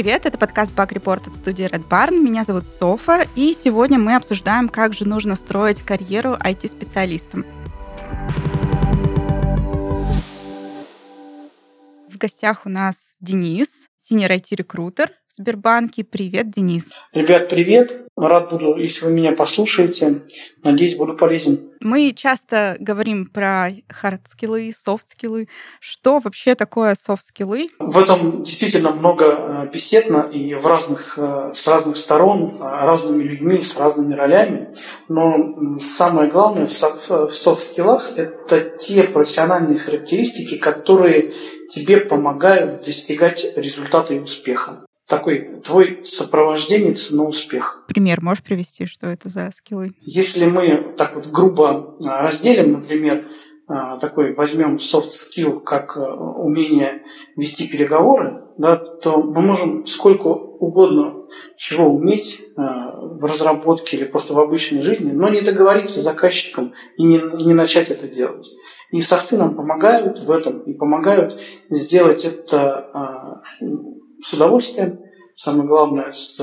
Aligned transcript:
Привет, 0.00 0.24
это 0.24 0.38
подкаст 0.38 0.74
Bug 0.74 0.94
Report 0.94 1.28
от 1.28 1.36
студии 1.36 1.66
Red 1.66 1.86
Barn. 1.86 2.22
Меня 2.22 2.42
зовут 2.42 2.66
Софа, 2.66 3.26
и 3.36 3.52
сегодня 3.52 3.98
мы 3.98 4.16
обсуждаем, 4.16 4.70
как 4.70 4.94
же 4.94 5.06
нужно 5.06 5.34
строить 5.34 5.82
карьеру 5.82 6.38
IT-специалистам. 6.42 7.44
В 12.08 12.16
гостях 12.16 12.64
у 12.64 12.70
нас 12.70 13.18
Денис, 13.20 13.90
senior 14.00 14.30
IT-рекрутер 14.30 15.12
в 15.30 15.36
Сбербанке. 15.36 16.02
Привет, 16.02 16.50
Денис. 16.50 16.90
Ребят, 17.14 17.48
привет. 17.48 18.06
Рад 18.16 18.50
буду, 18.50 18.76
если 18.76 19.06
вы 19.06 19.12
меня 19.12 19.32
послушаете. 19.32 20.22
Надеюсь, 20.64 20.96
буду 20.96 21.14
полезен. 21.16 21.70
Мы 21.80 22.12
часто 22.14 22.76
говорим 22.80 23.26
про 23.26 23.70
хард-скиллы, 23.88 24.72
софт-скиллы. 24.76 25.48
Что 25.78 26.18
вообще 26.18 26.54
такое 26.56 26.96
софт-скиллы? 26.96 27.68
В 27.78 27.98
этом 27.98 28.42
действительно 28.42 28.90
много 28.90 29.24
э, 29.24 29.68
беседно 29.72 30.28
и 30.30 30.54
в 30.54 30.66
разных, 30.66 31.16
э, 31.16 31.52
с 31.54 31.66
разных 31.66 31.96
сторон, 31.96 32.56
э, 32.58 32.62
разными 32.62 33.22
людьми, 33.22 33.62
с 33.62 33.78
разными 33.78 34.14
ролями. 34.14 34.74
Но 35.08 35.78
самое 35.80 36.28
главное 36.28 36.66
в 36.66 36.72
софт-скиллах– 37.30 38.10
это 38.16 38.76
те 38.76 39.04
профессиональные 39.04 39.78
характеристики, 39.78 40.58
которые 40.58 41.32
тебе 41.70 41.98
помогают 41.98 42.84
достигать 42.84 43.46
результата 43.56 44.12
и 44.12 44.18
успеха 44.18 44.84
такой 45.10 45.60
твой 45.62 46.00
сопровожденец 46.04 47.10
на 47.10 47.24
успех. 47.24 47.84
Пример 47.88 48.22
можешь 48.22 48.42
привести, 48.42 48.86
что 48.86 49.08
это 49.08 49.28
за 49.28 49.50
скиллы? 49.54 49.92
Если 50.00 50.46
мы 50.46 50.94
так 50.96 51.16
вот 51.16 51.26
грубо 51.26 51.96
а, 52.06 52.22
разделим, 52.22 52.72
например, 52.72 53.24
а, 53.66 53.98
такой 53.98 54.34
возьмем 54.34 54.76
soft 54.76 55.08
skill 55.08 55.60
как 55.60 55.96
а, 55.96 56.14
умение 56.14 57.02
вести 57.36 57.66
переговоры, 57.66 58.44
да, 58.56 58.76
то 58.76 59.20
мы 59.22 59.42
можем 59.42 59.86
сколько 59.86 60.28
угодно 60.28 61.26
чего 61.56 61.86
уметь 61.88 62.40
в 62.56 63.24
разработке 63.24 63.96
или 63.96 64.04
просто 64.04 64.34
в 64.34 64.38
обычной 64.38 64.82
жизни, 64.82 65.10
но 65.10 65.30
не 65.30 65.40
договориться 65.40 66.00
с 66.00 66.04
заказчиком 66.04 66.74
и 66.98 67.02
не, 67.02 67.18
не 67.42 67.54
начать 67.54 67.88
это 67.88 68.06
делать. 68.06 68.50
И 68.90 69.00
софты 69.00 69.38
нам 69.38 69.54
помогают 69.54 70.18
в 70.18 70.30
этом 70.30 70.60
и 70.60 70.74
помогают 70.74 71.40
сделать 71.70 72.26
это 72.26 73.40
с 74.22 74.32
удовольствием, 74.32 75.00
самое 75.34 75.68
главное, 75.68 76.12
с 76.12 76.40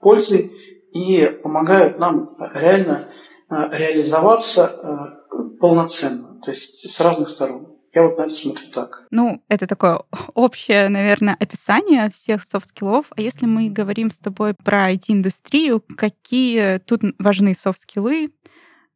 пользой 0.00 0.52
и 0.92 1.26
помогают 1.42 1.98
нам 1.98 2.34
реально 2.54 3.08
э, 3.50 3.54
реализоваться 3.72 4.64
э, 4.66 5.36
полноценно, 5.60 6.40
то 6.44 6.50
есть 6.50 6.90
с 6.90 7.00
разных 7.00 7.28
сторон. 7.28 7.66
Я 7.92 8.02
вот 8.02 8.18
на 8.18 8.22
это 8.22 8.34
смотрю 8.34 8.68
так. 8.68 9.06
Ну, 9.10 9.42
это 9.48 9.66
такое 9.66 10.02
общее, 10.34 10.88
наверное, 10.88 11.36
описание 11.40 12.10
всех 12.10 12.42
софт-скиллов. 12.42 13.06
А 13.16 13.20
если 13.20 13.46
мы 13.46 13.70
говорим 13.70 14.10
с 14.10 14.18
тобой 14.18 14.52
про 14.54 14.92
IT-индустрию, 14.92 15.82
какие 15.96 16.78
тут 16.78 17.00
важны 17.18 17.54
софт-скиллы, 17.54 18.26
э, 18.26 18.28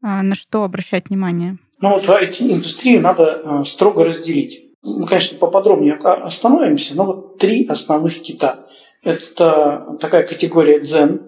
на 0.01 0.35
что 0.35 0.65
обращать 0.65 1.09
внимание? 1.09 1.59
Ну, 1.81 1.95
вот 1.95 2.09
IT-индустрию 2.09 3.01
надо 3.01 3.65
строго 3.65 4.05
разделить. 4.05 4.72
Мы, 4.83 5.07
конечно, 5.07 5.39
поподробнее 5.39 5.95
остановимся, 5.95 6.97
но 6.97 7.05
вот 7.05 7.39
три 7.39 7.67
основных 7.67 8.21
кита. 8.21 8.67
Это 9.03 9.97
такая 10.01 10.27
категория 10.27 10.81
дзен, 10.81 11.23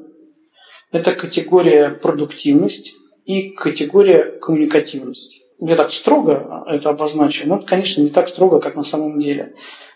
это 0.91 1.13
категория 1.13 1.91
продуктивность 1.91 2.95
и 3.25 3.51
категория 3.51 4.25
коммуникативность. 4.41 5.41
Я 5.61 5.77
так 5.77 5.91
строго 5.93 6.65
это 6.69 6.91
обозначу, 6.91 7.47
но, 7.47 7.61
конечно, 7.61 8.03
не 8.03 8.11
так 8.11 8.29
строго, 8.29 8.61
как 8.61 8.75
на 8.75 8.85
самом 8.85 9.19
деле. 9.21 9.55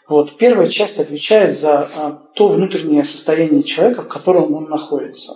Вот. 0.08 0.38
Первая 0.38 0.68
часть 0.68 0.98
отвечает 0.98 1.56
за 1.56 1.80
а, 1.80 2.22
то 2.34 2.48
внутреннее 2.48 3.04
состояние 3.04 3.62
человека, 3.62 4.02
в 4.02 4.08
котором 4.08 4.54
он 4.54 4.64
находится, 4.64 5.34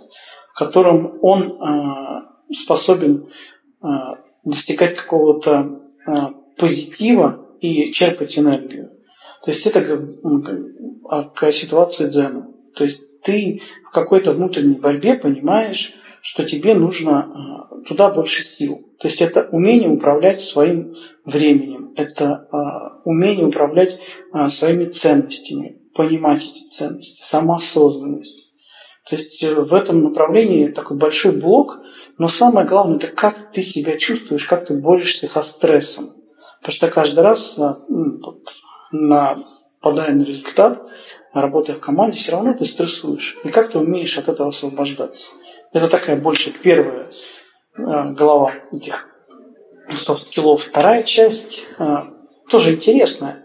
в 0.55 0.59
котором 0.59 1.19
он 1.21 1.59
а, 1.61 2.23
способен 2.53 3.29
а, 3.83 4.17
достигать 4.45 4.97
какого-то 4.97 5.81
позитива 6.57 7.42
и 7.63 7.93
черпать 7.93 8.39
энергию. 8.39 8.91
То 9.45 9.51
есть 9.51 9.67
это 9.67 9.81
как, 9.81 10.01
ну, 10.23 10.43
как 11.35 11.55
ситуация 11.55 12.09
дзена. 12.09 12.49
То 12.75 12.85
есть 12.85 13.23
ты 13.23 13.63
в 13.87 13.91
какой-то 13.91 14.33
внутренней 14.33 14.75
борьбе 14.75 15.15
понимаешь, 15.15 15.95
что 16.21 16.45
тебе 16.45 16.75
нужно 16.75 17.33
а, 17.33 17.83
туда 17.87 18.11
больше 18.11 18.45
сил. 18.45 18.89
То 18.99 19.09
есть 19.09 19.21
это 19.21 19.49
умение 19.51 19.91
управлять 19.91 20.41
своим 20.41 20.95
временем, 21.25 21.93
это 21.97 22.49
а, 22.51 23.01
умение 23.05 23.47
управлять 23.47 23.99
а, 24.33 24.49
своими 24.49 24.85
ценностями, 24.85 25.81
понимать 25.95 26.45
эти 26.45 26.67
ценности, 26.69 27.23
самоосознанность. 27.23 28.51
То 29.09 29.17
есть 29.17 29.43
э, 29.43 29.53
в 29.53 29.75
этом 29.75 30.05
направлении 30.05 30.69
такой 30.69 30.97
большой 30.97 31.33
блок, 31.33 31.81
но 32.19 32.29
самое 32.29 32.65
главное, 32.67 32.99
это 32.99 33.09
как 33.09 33.51
ты 33.53 33.61
себя 33.61 33.99
чувствуешь, 33.99 34.47
как 34.47 34.67
ты 34.67 34.75
борешься 34.75 35.27
со 35.27 35.43
стрессом. 35.43 36.22
Потому 36.63 36.77
что 36.77 36.91
каждый 36.91 37.21
раз, 37.21 37.59
э, 37.59 37.75
нападая 38.93 40.15
на 40.15 40.23
результат, 40.23 40.81
работая 41.35 41.75
в 41.75 41.81
команде, 41.81 42.19
все 42.19 42.31
равно 42.31 42.55
ты 42.55 42.65
стрессуешь. 42.65 43.37
И 43.43 43.49
как 43.49 43.73
ты 43.73 43.81
умеешь 43.81 44.17
от 44.17 44.29
этого 44.29 44.51
освобождаться? 44.51 45.31
Это 45.73 45.89
такая 45.89 46.15
больше 46.15 46.53
первая 46.53 47.09
э, 47.77 48.13
глава 48.13 48.53
этих 48.71 49.09
софт-скиллов. 49.93 50.63
Вторая 50.63 51.03
часть 51.03 51.67
э, 51.81 51.97
тоже 52.49 52.75
интересная. 52.75 53.45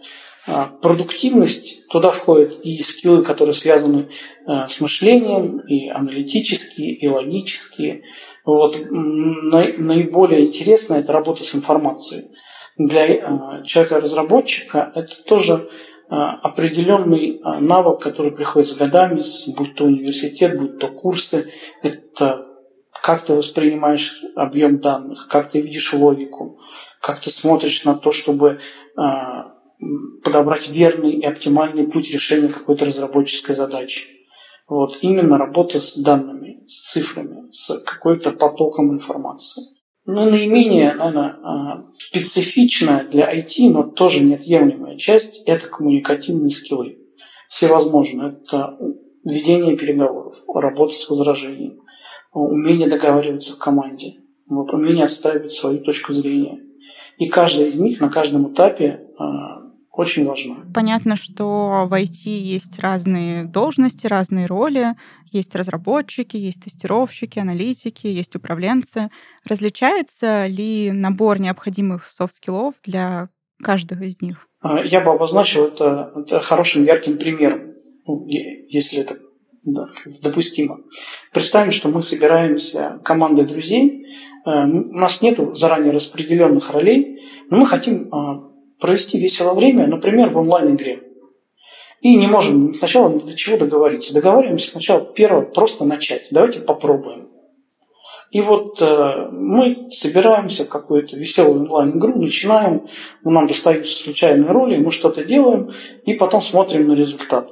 Продуктивность, 0.81 1.87
туда 1.89 2.09
входят 2.09 2.61
и 2.63 2.81
скиллы, 2.81 3.21
которые 3.21 3.53
связаны 3.53 4.07
с 4.45 4.79
мышлением, 4.79 5.59
и 5.59 5.89
аналитические, 5.89 6.95
и 6.95 7.05
логические. 7.09 8.03
Вот. 8.45 8.77
Наиболее 8.89 10.45
интересная– 10.45 10.99
это 11.01 11.11
работа 11.11 11.43
с 11.43 11.53
информацией 11.53 12.29
для 12.77 13.07
э, 13.07 13.63
человека-разработчика 13.63 14.91
это 14.93 15.23
тоже 15.23 15.69
э, 16.09 16.15
определенный 16.15 17.37
э, 17.37 17.59
навык, 17.59 18.01
который 18.01 18.31
приходит 18.31 18.69
с 18.69 18.73
годами, 18.73 19.23
будь 19.55 19.75
то 19.75 19.85
университет, 19.85 20.57
будь 20.57 20.79
то 20.79 20.87
курсы. 20.89 21.51
Это 21.81 22.45
как 23.01 23.23
ты 23.23 23.33
воспринимаешь 23.33 24.23
объем 24.35 24.79
данных, 24.79 25.27
как 25.29 25.49
ты 25.49 25.61
видишь 25.61 25.93
логику, 25.93 26.59
как 27.01 27.19
ты 27.19 27.29
смотришь 27.29 27.85
на 27.85 27.95
то, 27.95 28.11
чтобы 28.11 28.59
подобрать 30.23 30.67
верный 30.69 31.11
и 31.11 31.23
оптимальный 31.23 31.87
путь 31.87 32.11
решения 32.11 32.47
какой-то 32.47 32.85
разработческой 32.85 33.55
задачи. 33.55 34.07
Вот. 34.67 34.97
Именно 35.01 35.37
работа 35.37 35.79
с 35.79 35.95
данными, 35.95 36.65
с 36.67 36.91
цифрами, 36.91 37.51
с 37.51 37.77
какой-то 37.85 38.31
потоком 38.31 38.91
информации. 38.91 39.76
Ну, 40.09 40.29
наименее, 40.29 40.93
наверное, 40.93 41.35
а, 41.43 41.83
специфичная 41.99 43.03
для 43.03 43.29
IT, 43.29 43.69
но 43.69 43.83
тоже 43.83 44.23
неотъемлемая 44.23 44.95
часть– 44.95 45.41
это 45.45 45.67
коммуникативные 45.67 46.49
скиллы. 46.49 46.99
Всевозможные. 47.49 48.37
Это 48.41 48.77
ведение 49.25 49.75
переговоров, 49.75 50.37
работа 50.47 50.93
с 50.93 51.09
возражением, 51.09 51.81
умение 52.31 52.87
договариваться 52.87 53.53
в 53.53 53.57
команде, 53.57 54.15
вот, 54.47 54.73
умение 54.73 55.03
отстаивать 55.03 55.51
свою 55.51 55.79
точку 55.79 56.13
зрения. 56.13 56.61
И 57.17 57.27
каждая 57.27 57.67
из 57.67 57.75
них 57.75 57.99
на 57.99 58.09
каждом 58.09 58.53
этапе 58.53 59.09
а, 59.17 59.66
очень 59.97 60.25
важно. 60.25 60.57
Понятно, 60.75 61.15
что 61.15 61.87
в 61.89 61.93
IT 61.93 62.29
есть 62.29 62.77
разные 62.77 63.43
должности, 63.43 64.05
разные 64.05 64.45
роли. 64.45 64.93
Есть 65.31 65.55
разработчики, 65.55 66.37
есть 66.37 66.63
тестировщики, 66.63 67.39
аналитики, 67.39 68.05
есть 68.05 68.35
управленцы. 68.35 69.09
Различается 69.43 70.45
ли 70.45 70.91
набор 70.91 71.39
необходимых 71.39 72.05
софт-скиллов 72.05 72.75
для 72.85 73.29
каждого 73.61 74.03
из 74.03 74.21
них? 74.21 74.47
А, 74.61 74.83
я 74.83 75.01
бы 75.01 75.11
обозначил 75.11 75.65
это, 75.65 76.11
это 76.15 76.41
хорошим 76.41 76.85
ярким 76.85 77.17
примером, 77.17 77.61
ну, 78.05 78.23
если 78.27 78.99
это 78.99 79.17
да, 79.65 79.87
допустимо. 80.21 80.79
Представим, 81.33 81.71
что 81.71 81.89
мы 81.89 82.03
собираемся 82.03 83.01
командой 83.03 83.45
друзей, 83.45 84.05
э, 84.45 84.49
у 84.49 84.95
нас 84.95 85.23
нет 85.23 85.39
заранее 85.57 85.91
распределенных 85.91 86.71
ролей, 86.71 87.19
но 87.49 87.57
мы 87.57 87.65
хотим 87.65 88.13
а, 88.13 88.47
провести 88.79 89.17
весело 89.17 89.53
время, 89.53 89.87
например, 89.87 90.29
в 90.29 90.37
онлайн-игре. 90.37 91.01
И 92.01 92.15
не 92.15 92.27
можем 92.27 92.73
сначала 92.73 93.09
до 93.19 93.33
чего 93.35 93.57
договориться. 93.57 94.13
Договариваемся 94.13 94.69
сначала 94.69 95.01
первое, 95.01 95.43
просто 95.43 95.83
начать. 95.83 96.27
Давайте 96.31 96.61
попробуем. 96.61 97.29
И 98.31 98.41
вот 98.41 98.81
э, 98.81 99.27
мы 99.31 99.87
собираемся 99.89 100.65
в 100.65 100.69
какую-то 100.69 101.17
веселую 101.17 101.61
онлайн-игру, 101.61 102.19
начинаем, 102.19 102.85
нам 103.23 103.47
достаются 103.47 103.95
случайные 103.95 104.51
роли, 104.51 104.77
мы 104.77 104.91
что-то 104.91 105.23
делаем, 105.23 105.71
и 106.05 106.13
потом 106.13 106.41
смотрим 106.41 106.87
на 106.87 106.93
результат. 106.93 107.49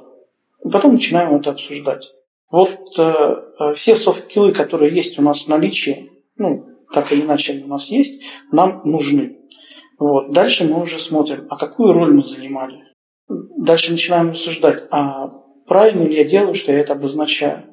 И 0.64 0.70
потом 0.70 0.94
начинаем 0.94 1.34
это 1.34 1.50
обсуждать. 1.50 2.12
Вот 2.50 2.98
э, 2.98 3.02
э 3.02 3.72
все 3.74 3.96
софт-скиллы, 3.96 4.52
которые 4.52 4.94
есть 4.94 5.18
у 5.18 5.22
нас 5.22 5.44
в 5.44 5.48
наличии, 5.48 6.10
ну, 6.36 6.66
так 6.92 7.10
или 7.10 7.22
иначе 7.22 7.54
они 7.54 7.64
у 7.64 7.68
нас 7.68 7.86
есть, 7.86 8.22
нам 8.52 8.82
нужны. 8.84 9.38
Вот. 9.98 10.32
Дальше 10.32 10.64
мы 10.64 10.80
уже 10.80 10.98
смотрим, 10.98 11.46
а 11.50 11.56
какую 11.56 11.92
роль 11.92 12.12
мы 12.12 12.22
занимали. 12.22 12.78
Дальше 13.28 13.90
начинаем 13.90 14.30
рассуждать, 14.30 14.84
а 14.90 15.28
правильно 15.66 16.02
ли 16.02 16.16
я 16.16 16.24
делаю, 16.24 16.54
что 16.54 16.72
я 16.72 16.80
это 16.80 16.92
обозначаю. 16.92 17.64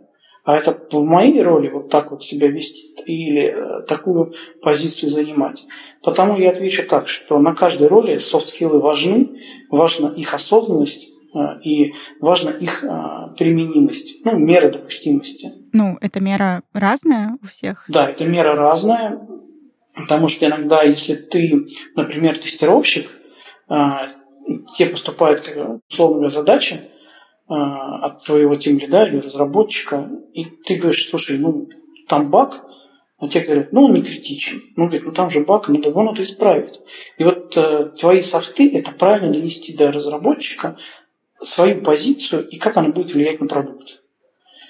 А 0.45 0.57
это 0.57 0.77
в 0.91 1.03
моей 1.05 1.41
роли 1.41 1.69
вот 1.69 1.89
так 1.89 2.11
вот 2.11 2.21
себя 2.21 2.47
вести 2.47 2.93
или 3.05 3.43
э, 3.43 3.81
такую 3.87 4.33
позицию 4.61 5.09
занимать. 5.09 5.65
Потому 6.03 6.37
я 6.37 6.51
отвечу 6.51 6.85
так, 6.85 7.07
что 7.07 7.39
на 7.39 7.55
каждой 7.55 7.87
роли 7.87 8.17
софт-скиллы 8.17 8.79
важны, 8.79 9.39
важна 9.69 10.09
их 10.09 10.33
осознанность, 10.33 11.07
э, 11.33 11.39
и 11.63 11.93
важна 12.19 12.51
их 12.51 12.83
э, 12.83 12.89
применимость, 13.37 14.15
ну, 14.25 14.37
мера 14.37 14.69
допустимости. 14.69 15.53
Ну, 15.71 15.97
эта 16.01 16.19
мера 16.19 16.63
разная 16.73 17.37
у 17.41 17.47
всех? 17.47 17.85
Да, 17.87 18.09
эта 18.09 18.25
мера 18.25 18.53
разная, 18.53 19.25
потому 19.95 20.27
что 20.27 20.45
иногда, 20.45 20.83
если 20.83 21.15
ты, 21.15 21.65
например, 21.95 22.37
тестировщик, 22.37 23.09
тебе 24.77 24.89
поступают, 24.89 25.47
условно 25.89 26.15
говоря, 26.15 26.29
задачи, 26.29 26.81
а, 27.47 27.97
от 28.05 28.23
твоего 28.23 28.55
тимлида 28.55 29.05
или 29.05 29.17
разработчика, 29.17 30.09
и 30.33 30.45
ты 30.45 30.75
говоришь, 30.75 31.09
слушай, 31.09 31.37
ну, 31.37 31.69
там 32.07 32.31
баг, 32.31 32.63
а 33.17 33.27
те 33.27 33.41
говорят, 33.41 33.71
ну, 33.71 33.85
он 33.85 33.93
не 33.93 34.01
критичен. 34.01 34.61
Ну, 34.75 34.85
говорит, 34.85 35.05
ну, 35.05 35.11
там 35.11 35.29
же 35.29 35.41
баг, 35.41 35.67
надо 35.67 35.89
его 35.89 36.03
надо 36.03 36.21
исправить. 36.23 36.79
И 37.17 37.23
вот 37.23 37.55
э, 37.55 37.91
твои 37.99 38.21
софты– 38.21 38.69
это 38.73 38.91
правильно 38.91 39.31
донести 39.31 39.73
до 39.73 39.91
разработчика 39.91 40.77
свою 41.41 41.81
позицию 41.81 42.47
и 42.47 42.57
как 42.57 42.77
она 42.77 42.89
будет 42.89 43.13
влиять 43.13 43.39
на 43.41 43.47
продукт. 43.47 44.01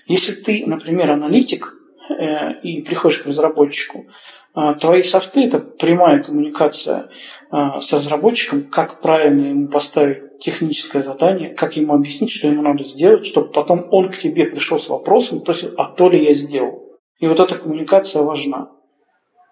Если 0.07 0.33
ты, 0.33 0.63
например, 0.65 1.11
аналитик 1.11 1.73
э, 2.09 2.59
и 2.61 2.81
приходишь 2.81 3.19
к 3.19 3.27
разработчику, 3.27 4.07
твои 4.53 5.01
софты– 5.01 5.45
это 5.45 5.59
прямая 5.59 6.21
коммуникация 6.21 7.09
э, 7.51 7.81
с 7.81 7.91
разработчиком, 7.91 8.69
как 8.69 9.01
правильно 9.01 9.47
ему 9.47 9.67
поставить 9.67 10.39
техническое 10.39 11.01
задание, 11.01 11.49
как 11.49 11.75
ему 11.75 11.93
объяснить, 11.93 12.29
что 12.29 12.47
ему 12.47 12.61
надо 12.61 12.83
сделать, 12.83 13.25
чтобы 13.25 13.49
потом 13.49 13.87
он 13.89 14.11
к 14.11 14.17
тебе 14.17 14.45
пришел 14.45 14.77
с 14.77 14.89
вопросом 14.89 15.39
и 15.39 15.41
спросил, 15.41 15.71
а 15.77 15.85
то 15.85 16.07
ли 16.07 16.23
я 16.23 16.33
сделал. 16.35 16.83
И 17.19 17.27
вот 17.27 17.39
эта 17.39 17.55
коммуникация 17.55 18.21
важна. 18.21 18.69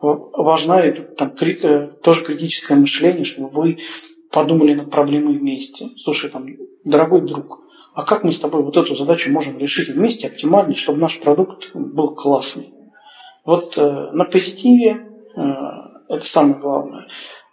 Важна 0.02 0.86
и 0.86 0.92
там, 0.92 1.34
э, 1.42 1.88
тоже 2.04 2.24
критическое 2.24 2.76
мышление, 2.76 3.24
чтобы 3.24 3.50
вы 3.50 3.78
подумали 4.32 4.74
над 4.76 4.92
проблемой 4.92 5.38
вместе. 5.38 5.90
Слушай, 5.98 6.30
там, 6.30 6.46
дорогой 6.84 7.22
друг, 7.22 7.62
а 7.96 8.04
как 8.04 8.24
мы 8.24 8.32
с 8.32 8.40
тобой 8.40 8.64
вот 8.64 8.78
эту 8.78 8.96
задачу 8.96 9.32
можем 9.32 9.58
решить 9.58 9.90
вместе 9.90 10.28
оптимально, 10.28 10.76
чтобы 10.76 11.00
наш 11.00 11.20
продукт 11.20 11.72
был 11.74 12.14
классный? 12.14 12.74
Вот 13.46 13.78
э, 13.78 13.82
на 13.82 14.26
позитиве 14.26 15.08
э, 15.36 15.42
это 16.10 16.26
самое 16.26 16.60
главное. 16.60 17.08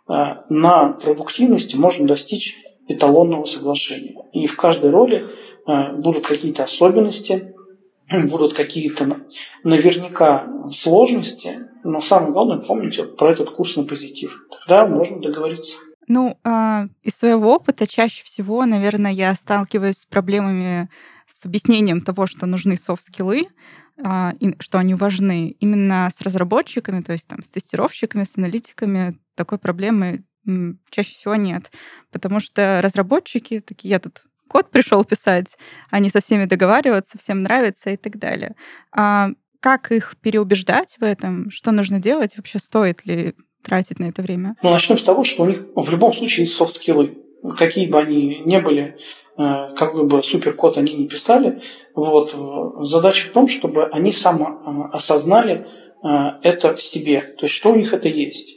Э, 0.09 0.43
на 0.49 0.93
продуктивности 0.93 1.77
можно 1.77 2.07
достичь 2.07 2.57
эталонного 2.89 3.45
соглашения. 3.45 4.17
И 4.33 4.47
в 4.47 4.57
каждой 4.57 4.91
роли 4.91 5.23
будут 5.99 6.27
какие-то 6.27 6.65
особенности, 6.65 7.55
будут 8.31 8.55
какие-то 8.55 9.19
наверняка 9.65 10.47
сложности, 10.73 11.69
но 11.85 12.01
самое 12.01 12.33
главное 12.33 12.59
помните 12.59 13.05
про 13.05 13.33
этот 13.33 13.51
курс 13.51 13.77
на 13.77 13.85
позитив. 13.85 14.35
Тогда 14.51 14.87
можно 14.87 15.21
договориться. 15.21 15.77
Ну, 16.07 16.39
а, 16.43 16.87
из 17.03 17.17
своего 17.17 17.53
опыта 17.53 17.87
чаще 17.87 18.25
всего, 18.25 18.65
наверное, 18.65 19.13
я 19.13 19.35
сталкиваюсь 19.35 19.99
с 19.99 20.07
проблемами 20.07 20.89
с 21.29 21.45
объяснением 21.45 22.01
того, 22.01 22.27
что 22.27 22.47
нужны 22.47 22.77
софт-скиллы, 22.77 23.49
а, 24.03 24.35
что 24.61 24.79
они 24.79 24.95
важны 24.95 25.57
именно 25.61 26.09
с 26.15 26.21
разработчиками, 26.21 27.03
то 27.03 27.13
есть 27.13 27.27
там 27.29 27.43
с 27.43 27.51
тестировщиками, 27.51 28.25
с 28.25 28.37
аналитиками. 28.37 29.19
Такой 29.35 29.59
проблемы 29.59 30.25
чаще 30.91 31.11
всего 31.11 31.35
нет. 31.35 31.71
Потому 32.11 32.41
что 32.41 32.81
разработчики 32.83 33.61
такие, 33.61 33.91
я 33.91 33.99
тут 33.99 34.25
код 34.49 34.71
пришел 34.71 35.05
писать, 35.05 35.59
они 35.91 36.09
со 36.09 36.21
всеми 36.21 36.47
договариваться, 36.47 37.19
всем 37.19 37.43
нравится 37.43 37.91
и 37.91 37.97
так 37.97 38.19
далее. 38.19 38.55
А 38.93 39.31
как 39.61 39.93
их 39.93 40.17
переубеждать 40.21 40.97
в 40.99 41.05
этом? 41.05 41.51
Что 41.51 41.73
нужно 41.73 41.99
делать? 41.99 42.37
Вообще 42.37 42.59
стоит 42.59 43.05
ли 43.05 43.35
тратить 43.63 43.99
на 43.99 44.07
это 44.07 44.23
время? 44.23 44.57
Ну, 44.63 44.71
начнем 44.71 44.97
с 44.97 45.03
того, 45.03 45.25
что 45.25 45.43
у 45.43 45.47
них 45.47 45.65
в 45.75 45.91
любом 45.91 46.13
случае 46.13 46.45
есть 46.45 46.55
софт-скиллы. 46.55 47.19
Какие 47.57 47.89
бы 47.89 48.01
они 48.01 48.41
ни 48.45 48.59
были, 48.59 48.97
какой 49.39 50.05
бы 50.05 50.21
суперкод 50.23 50.79
они 50.79 50.95
не 50.95 51.07
писали, 51.07 51.63
вот, 51.95 52.35
задача 52.81 53.29
в 53.29 53.33
том, 53.33 53.47
чтобы 53.47 53.85
они 53.87 54.11
самоосознали 54.13 55.69
э, 56.03 56.09
это 56.43 56.75
в 56.75 56.83
себе. 56.83 57.21
То 57.21 57.47
есть, 57.47 57.55
что 57.55 57.71
у 57.71 57.77
них 57.77 57.93
это 57.93 58.09
есть. 58.09 58.57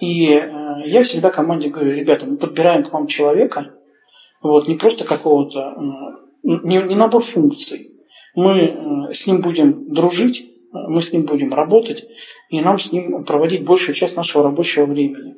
И 0.00 0.28
э, 0.28 0.48
я 0.84 1.02
всегда 1.02 1.30
команде 1.30 1.70
говорю, 1.70 1.92
ребята, 1.92 2.26
мы 2.26 2.36
подбираем 2.36 2.84
к 2.84 2.92
вам 2.92 3.08
человека, 3.08 3.74
вот, 4.40 4.68
не 4.68 4.76
просто 4.76 5.04
какого-то, 5.04 5.74
не, 6.44 6.76
не 6.76 6.94
набор 6.94 7.24
функций. 7.24 7.90
Мы 8.36 8.58
э, 8.58 9.12
с 9.12 9.26
ним 9.26 9.40
будем 9.40 9.92
дружить, 9.92 10.48
мы 10.72 11.02
с 11.02 11.12
ним 11.12 11.24
будем 11.24 11.52
работать, 11.52 12.06
и 12.48 12.60
нам 12.60 12.78
с 12.78 12.92
ним 12.92 13.24
проводить 13.24 13.64
большую 13.64 13.96
часть 13.96 14.16
нашего 14.16 14.44
рабочего 14.44 14.86
времени. 14.86 15.34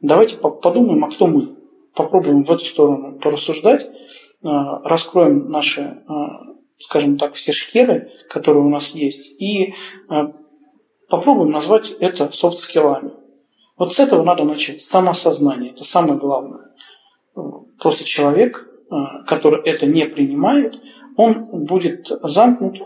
Давайте 0.00 0.36
подумаем, 0.36 1.04
а 1.04 1.10
кто 1.10 1.26
мы. 1.26 1.56
Попробуем 1.94 2.44
в 2.44 2.50
эту 2.50 2.64
сторону 2.64 3.18
порассуждать, 3.18 3.82
э, 3.82 3.88
раскроем 4.42 5.48
наши, 5.48 6.02
скажем 6.78 7.18
так, 7.18 7.34
все 7.34 7.52
шхеры, 7.52 8.10
которые 8.28 8.64
у 8.64 8.68
нас 8.68 8.90
есть, 8.90 9.30
и 9.40 9.74
попробуем 11.08 11.50
назвать 11.50 11.90
это 11.90 12.30
софт-скиллами. 12.30 13.12
Вот 13.76 13.92
с 13.92 14.00
этого 14.00 14.22
надо 14.24 14.44
начать, 14.44 14.80
самосознание, 14.80 15.70
это 15.70 15.84
самое 15.84 16.18
главное. 16.18 16.74
Просто 17.80 18.04
человек, 18.04 18.68
который 19.26 19.62
это 19.62 19.86
не 19.86 20.06
принимает, 20.06 20.80
он 21.16 21.64
будет 21.64 22.08
замкнут, 22.22 22.80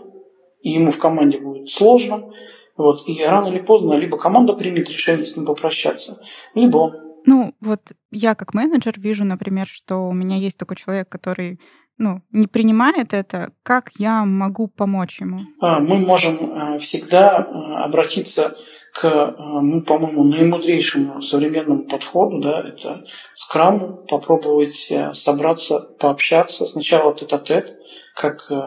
и 0.61 0.71
ему 0.71 0.91
в 0.91 0.97
команде 0.97 1.39
будет 1.39 1.69
сложно, 1.69 2.31
вот, 2.77 3.07
и 3.07 3.23
рано 3.23 3.47
или 3.47 3.59
поздно 3.59 3.93
либо 3.93 4.17
команда 4.17 4.53
примет 4.53 4.89
решение 4.89 5.25
с 5.25 5.35
ним 5.35 5.45
попрощаться, 5.45 6.19
либо 6.55 6.77
он. 6.77 7.12
Ну, 7.25 7.55
вот 7.61 7.93
я 8.11 8.35
как 8.35 8.53
менеджер 8.53 8.99
вижу, 8.99 9.23
например, 9.23 9.67
что 9.67 10.07
у 10.07 10.13
меня 10.13 10.37
есть 10.37 10.57
такой 10.57 10.75
человек, 10.77 11.09
который 11.09 11.59
ну, 11.97 12.21
не 12.31 12.47
принимает 12.47 13.13
это, 13.13 13.51
как 13.61 13.91
я 13.97 14.25
могу 14.25 14.67
помочь 14.67 15.21
ему? 15.21 15.41
А, 15.61 15.79
мы 15.79 15.99
можем 15.99 16.37
э, 16.37 16.79
всегда 16.79 17.47
э, 17.47 17.83
обратиться 17.83 18.57
к, 18.93 19.05
э, 19.05 19.35
ну, 19.61 19.83
по-моему, 19.83 20.23
наимудрейшему 20.23 21.21
современному 21.21 21.87
подходу, 21.87 22.39
да, 22.39 22.61
это 22.61 23.03
скраму, 23.35 24.05
попробовать 24.09 24.91
собраться, 25.13 25.79
пообщаться. 25.79 26.65
Сначала 26.65 27.13
тет-а-тет, 27.13 27.77
как 28.15 28.51
э, 28.51 28.59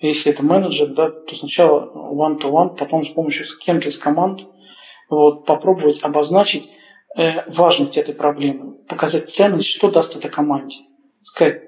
если 0.00 0.32
это 0.32 0.42
менеджер, 0.42 0.88
да, 0.88 1.10
то 1.10 1.34
сначала 1.36 1.90
one-to-one, 2.12 2.76
потом 2.76 3.04
с 3.04 3.10
помощью 3.10 3.46
кем-то 3.58 3.88
из 3.88 3.98
команд 3.98 4.46
вот, 5.16 5.46
попробовать 5.46 6.02
обозначить 6.02 6.70
важность 7.46 7.98
этой 7.98 8.14
проблемы, 8.14 8.78
показать 8.88 9.28
ценность, 9.28 9.68
что 9.68 9.90
даст 9.90 10.16
этой 10.16 10.30
команде. 10.30 10.76
Сказать, 11.22 11.62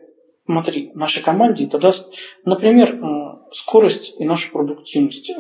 смотри, 0.47 0.91
нашей 0.95 1.23
команде 1.23 1.67
это 1.67 1.79
даст, 1.79 2.13
например, 2.45 2.99
скорость 3.53 4.15
и 4.19 4.25
нашу 4.25 4.51
продуктивность 4.51 5.31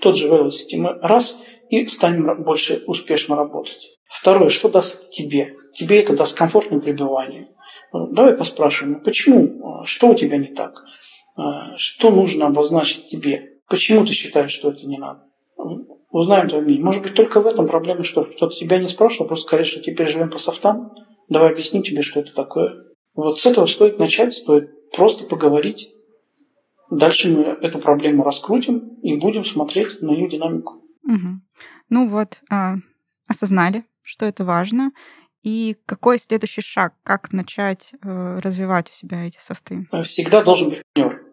тот 0.00 0.16
же 0.16 0.28
velocity, 0.28 0.76
мы 0.76 0.98
раз 1.00 1.38
и 1.68 1.86
станем 1.86 2.44
больше 2.44 2.82
успешно 2.86 3.36
работать. 3.36 3.98
Второе, 4.08 4.48
что 4.48 4.68
даст 4.68 5.10
тебе? 5.10 5.54
Тебе 5.74 6.00
это 6.00 6.16
даст 6.16 6.36
комфортное 6.36 6.80
пребывание. 6.80 7.48
Ну, 7.92 8.06
давай 8.12 8.36
поспрашиваем, 8.36 8.94
ну, 8.94 9.00
почему, 9.02 9.84
что 9.84 10.08
у 10.08 10.14
тебя 10.14 10.38
не 10.38 10.48
так? 10.48 10.82
Что 11.76 12.10
нужно 12.10 12.46
обозначить 12.46 13.06
тебе? 13.06 13.60
Почему 13.68 14.06
ты 14.06 14.12
считаешь, 14.12 14.52
что 14.52 14.70
это 14.70 14.86
не 14.86 14.96
надо? 14.96 15.25
Узнаем 16.16 16.48
твое 16.48 16.64
мнение. 16.64 16.84
Может 16.84 17.02
быть, 17.02 17.14
только 17.14 17.40
в 17.40 17.46
этом 17.46 17.68
проблема, 17.68 18.02
что 18.02 18.24
кто-то 18.24 18.54
тебя 18.54 18.78
не 18.78 18.88
спрашивал, 18.88 19.26
просто 19.26 19.48
сказали, 19.48 19.64
что 19.64 19.80
теперь 19.80 20.08
живем 20.08 20.30
по 20.30 20.38
софтам. 20.38 20.92
Давай 21.28 21.52
объясним 21.52 21.82
тебе, 21.82 22.02
что 22.02 22.20
это 22.20 22.32
такое. 22.32 22.70
Вот 23.14 23.38
с 23.38 23.44
этого 23.44 23.66
стоит 23.66 23.98
начать, 23.98 24.32
стоит 24.32 24.90
просто 24.92 25.24
поговорить 25.24 25.90
Дальше 26.90 27.28
мы 27.28 27.42
эту 27.42 27.80
проблему 27.80 28.22
раскрутим 28.22 28.98
и 29.02 29.16
будем 29.16 29.44
смотреть 29.44 30.00
на 30.00 30.12
ее 30.12 30.28
динамику. 30.28 30.84
Угу. 31.04 31.40
Ну 31.90 32.08
вот, 32.08 32.40
а, 32.50 32.76
осознали, 33.26 33.84
что 34.02 34.24
это 34.24 34.44
важно. 34.44 34.92
И 35.42 35.76
какой 35.86 36.18
следующий 36.18 36.60
шаг? 36.60 36.94
Как 37.02 37.32
начать 37.32 37.92
э, 38.02 38.38
развивать 38.40 38.90
у 38.90 38.92
себя 38.92 39.26
эти 39.26 39.38
софты? 39.38 39.86
Всегда 40.02 40.42
должен 40.42 40.70
быть 40.70 40.82
партнер. 40.94 41.25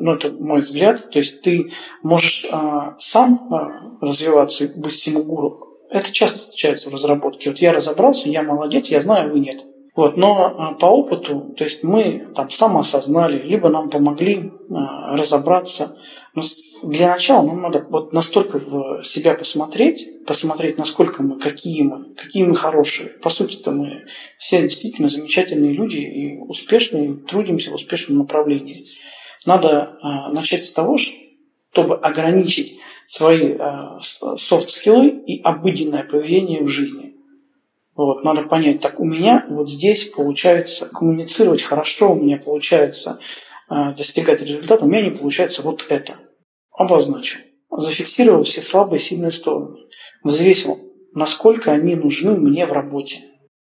Ну, 0.00 0.14
это 0.14 0.32
мой 0.32 0.60
взгляд. 0.60 1.10
То 1.10 1.18
есть 1.18 1.42
ты 1.42 1.70
можешь 2.02 2.46
э, 2.50 2.58
сам 2.98 3.48
э, 3.52 4.04
развиваться 4.04 4.64
и 4.64 4.68
быть 4.68 4.92
всему 4.92 5.22
гуру. 5.24 5.68
Это 5.90 6.12
часто 6.12 6.36
встречается 6.36 6.90
в 6.90 6.94
разработке. 6.94 7.50
Вот 7.50 7.58
я 7.58 7.72
разобрался, 7.72 8.28
я 8.28 8.42
молодец, 8.42 8.88
я 8.88 9.00
знаю, 9.00 9.32
вы 9.32 9.40
нет. 9.40 9.64
Вот, 9.98 10.16
но 10.16 10.54
а, 10.56 10.74
по 10.74 10.86
опыту, 10.86 11.54
то 11.56 11.64
есть 11.64 11.82
мы 11.82 12.28
там 12.36 12.50
самоосознали, 12.50 13.42
либо 13.42 13.68
нам 13.68 13.90
помогли 13.90 14.52
а, 14.70 15.16
разобраться, 15.16 15.96
Но 16.36 16.42
для 16.84 17.08
начала 17.08 17.44
нам 17.44 17.62
надо 17.62 17.84
вот 17.90 18.12
настолько 18.12 18.60
в 18.60 19.02
себя 19.02 19.34
посмотреть, 19.34 20.24
посмотреть, 20.24 20.78
насколько 20.78 21.24
мы, 21.24 21.40
какие 21.40 21.82
мы, 21.82 22.14
какие 22.14 22.44
мы 22.44 22.54
хорошие. 22.54 23.08
По 23.08 23.28
сути-то 23.28 23.72
мы 23.72 24.04
все 24.36 24.62
действительно 24.62 25.08
замечательные 25.08 25.72
люди 25.72 25.96
и 25.96 26.38
успешные, 26.38 27.14
трудимся 27.14 27.72
в 27.72 27.74
успешном 27.74 28.18
направлении. 28.18 28.86
Надо 29.48 29.96
э, 30.02 30.32
начать 30.34 30.62
с 30.62 30.72
того, 30.72 30.98
чтобы 30.98 31.96
ограничить 31.96 32.80
свои 33.06 33.56
э, 33.58 33.82
софт-скиллы 34.36 35.08
и 35.08 35.40
обыденное 35.40 36.04
поведение 36.04 36.62
в 36.62 36.68
жизни. 36.68 37.14
Вот, 37.94 38.24
надо 38.24 38.42
понять, 38.42 38.80
так 38.80 39.00
у 39.00 39.06
меня 39.06 39.46
вот 39.48 39.70
здесь 39.70 40.04
получается 40.04 40.84
коммуницировать 40.84 41.62
хорошо, 41.62 42.12
у 42.12 42.16
меня 42.16 42.36
получается 42.36 43.20
э, 43.70 43.94
достигать 43.96 44.42
результата, 44.42 44.84
у 44.84 44.88
меня 44.88 45.00
не 45.00 45.16
получается 45.16 45.62
вот 45.62 45.86
это. 45.88 46.16
Обозначил. 46.70 47.40
Зафиксировал 47.70 48.42
все 48.42 48.60
слабые 48.60 49.00
и 49.00 49.02
сильные 49.02 49.32
стороны. 49.32 49.78
Взвесил, 50.24 50.78
насколько 51.14 51.72
они 51.72 51.94
нужны 51.94 52.36
мне 52.36 52.66
в 52.66 52.72
работе. 52.72 53.20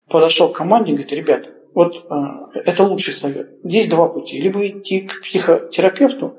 Подошел 0.10 0.50
к 0.50 0.58
команде 0.58 0.94
и 0.94 0.96
говорит, 0.96 1.14
ребят, 1.14 1.59
вот 1.74 2.06
э, 2.10 2.60
это 2.66 2.84
лучший 2.84 3.14
совет. 3.14 3.52
Есть 3.64 3.90
два 3.90 4.08
пути. 4.08 4.40
Либо 4.40 4.66
идти 4.68 5.02
к 5.02 5.22
психотерапевту 5.22 6.36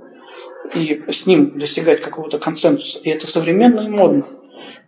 и 0.75 1.03
с 1.09 1.27
ним 1.27 1.59
достигать 1.59 2.01
какого-то 2.01 2.39
консенсуса. 2.39 2.99
И 3.01 3.11
это 3.11 3.27
современно 3.27 3.81
и 3.81 3.89
модно. 3.89 4.27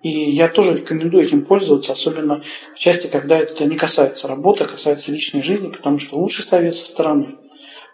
И 0.02 0.08
я 0.08 0.48
тоже 0.48 0.74
рекомендую 0.74 1.24
этим 1.24 1.44
пользоваться, 1.44 1.92
особенно 1.92 2.42
в 2.74 2.78
части, 2.78 3.06
когда 3.06 3.38
это 3.38 3.64
не 3.64 3.76
касается 3.76 4.28
работы, 4.28 4.64
а 4.64 4.68
касается 4.68 5.12
личной 5.12 5.42
жизни, 5.42 5.68
потому 5.70 5.98
что 5.98 6.18
лучший 6.18 6.44
совет 6.44 6.74
со 6.74 6.84
стороны. 6.84 7.36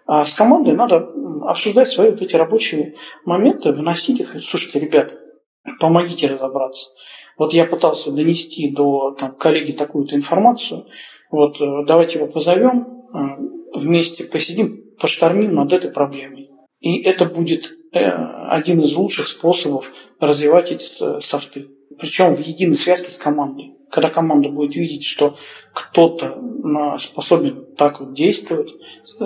А 0.07 0.25
с 0.25 0.33
командой 0.33 0.75
надо 0.75 1.11
обсуждать 1.43 1.89
свои 1.89 2.11
вот 2.11 2.23
эти 2.23 2.35
рабочие 2.35 2.95
моменты, 3.27 3.73
выносить 3.73 4.21
их. 4.21 4.43
Слушайте, 4.43 4.81
ребят, 4.81 5.13
помогите 5.81 6.29
разобраться. 6.29 6.91
Вот 7.37 7.53
я 7.53 7.67
пытался 7.67 8.11
донести 8.11 8.71
до 8.71 9.13
там, 9.13 9.35
коллеги 9.37 9.73
такую-то 9.73 10.17
информацию. 10.17 10.87
Вот 11.31 11.61
э, 11.61 11.85
давайте 11.87 12.19
его 12.19 12.29
позовем, 12.29 13.05
э, 13.13 13.79
вместе 13.79 14.25
посидим, 14.25 14.83
поштормим 14.99 15.55
над 15.55 15.73
этой 15.73 15.91
проблемой. 15.91 16.51
И 16.81 17.03
это 17.03 17.25
будет 17.25 17.73
э, 17.93 18.05
один 18.05 18.81
из 18.81 18.95
лучших 18.95 19.29
способов 19.29 19.91
развивать 20.21 20.73
эти 20.73 20.87
софты. 21.21 21.69
Причем 21.99 22.35
в 22.35 22.41
единой 22.41 22.77
связке 22.77 23.11
с 23.11 23.17
командой. 23.17 23.75
Когда 23.91 24.11
команда 24.11 24.51
будет 24.51 24.77
видеть, 24.77 25.05
что 25.05 25.37
кто-то 25.73 26.39
способен 26.99 27.65
так 27.75 28.01
вот 28.01 28.13
действовать, 28.13 28.75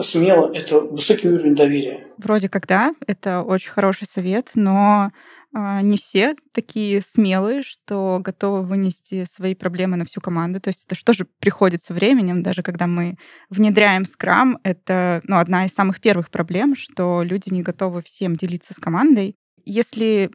смело, 0.02 0.50
это 0.54 0.80
высокий 0.80 1.28
уровень 1.28 1.56
доверия. 1.56 2.06
Вроде 2.16 2.48
как 2.48 2.68
да, 2.68 2.94
это 3.06 3.42
очень 3.42 3.70
хороший 3.70 4.06
совет, 4.06 4.50
но 4.54 5.10
не 5.54 5.98
все 5.98 6.34
такие 6.52 7.02
смелые, 7.02 7.62
что 7.62 8.20
готовы 8.22 8.62
вынести 8.62 9.24
свои 9.24 9.54
проблемы 9.54 9.96
на 9.96 10.04
всю 10.04 10.20
команду. 10.20 10.60
То 10.60 10.68
есть 10.68 10.84
это 10.86 10.94
что 10.94 11.12
же 11.12 11.26
приходит 11.40 11.82
со 11.82 11.92
временем, 11.94 12.42
даже 12.42 12.62
когда 12.62 12.86
мы 12.86 13.16
внедряем 13.50 14.04
скрам, 14.06 14.58
это 14.62 15.20
ну, 15.24 15.36
одна 15.36 15.66
из 15.66 15.74
самых 15.74 16.00
первых 16.00 16.30
проблем, 16.30 16.74
что 16.74 17.22
люди 17.22 17.52
не 17.52 17.62
готовы 17.62 18.02
всем 18.02 18.36
делиться 18.36 18.72
с 18.72 18.76
командой. 18.76 19.36
Если 19.64 20.30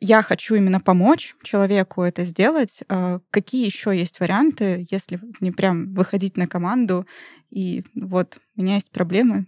я 0.00 0.22
хочу 0.22 0.56
именно 0.56 0.80
помочь 0.80 1.36
человеку 1.44 2.02
это 2.02 2.24
сделать, 2.24 2.80
а, 2.88 3.20
какие 3.30 3.64
еще 3.64 3.96
есть 3.96 4.18
варианты, 4.20 4.84
если 4.90 5.20
не 5.40 5.52
прям 5.52 5.94
выходить 5.94 6.36
на 6.36 6.48
команду 6.48 7.06
и 7.50 7.84
вот 7.94 8.38
у 8.56 8.62
меня 8.62 8.76
есть 8.76 8.90
проблемы, 8.90 9.46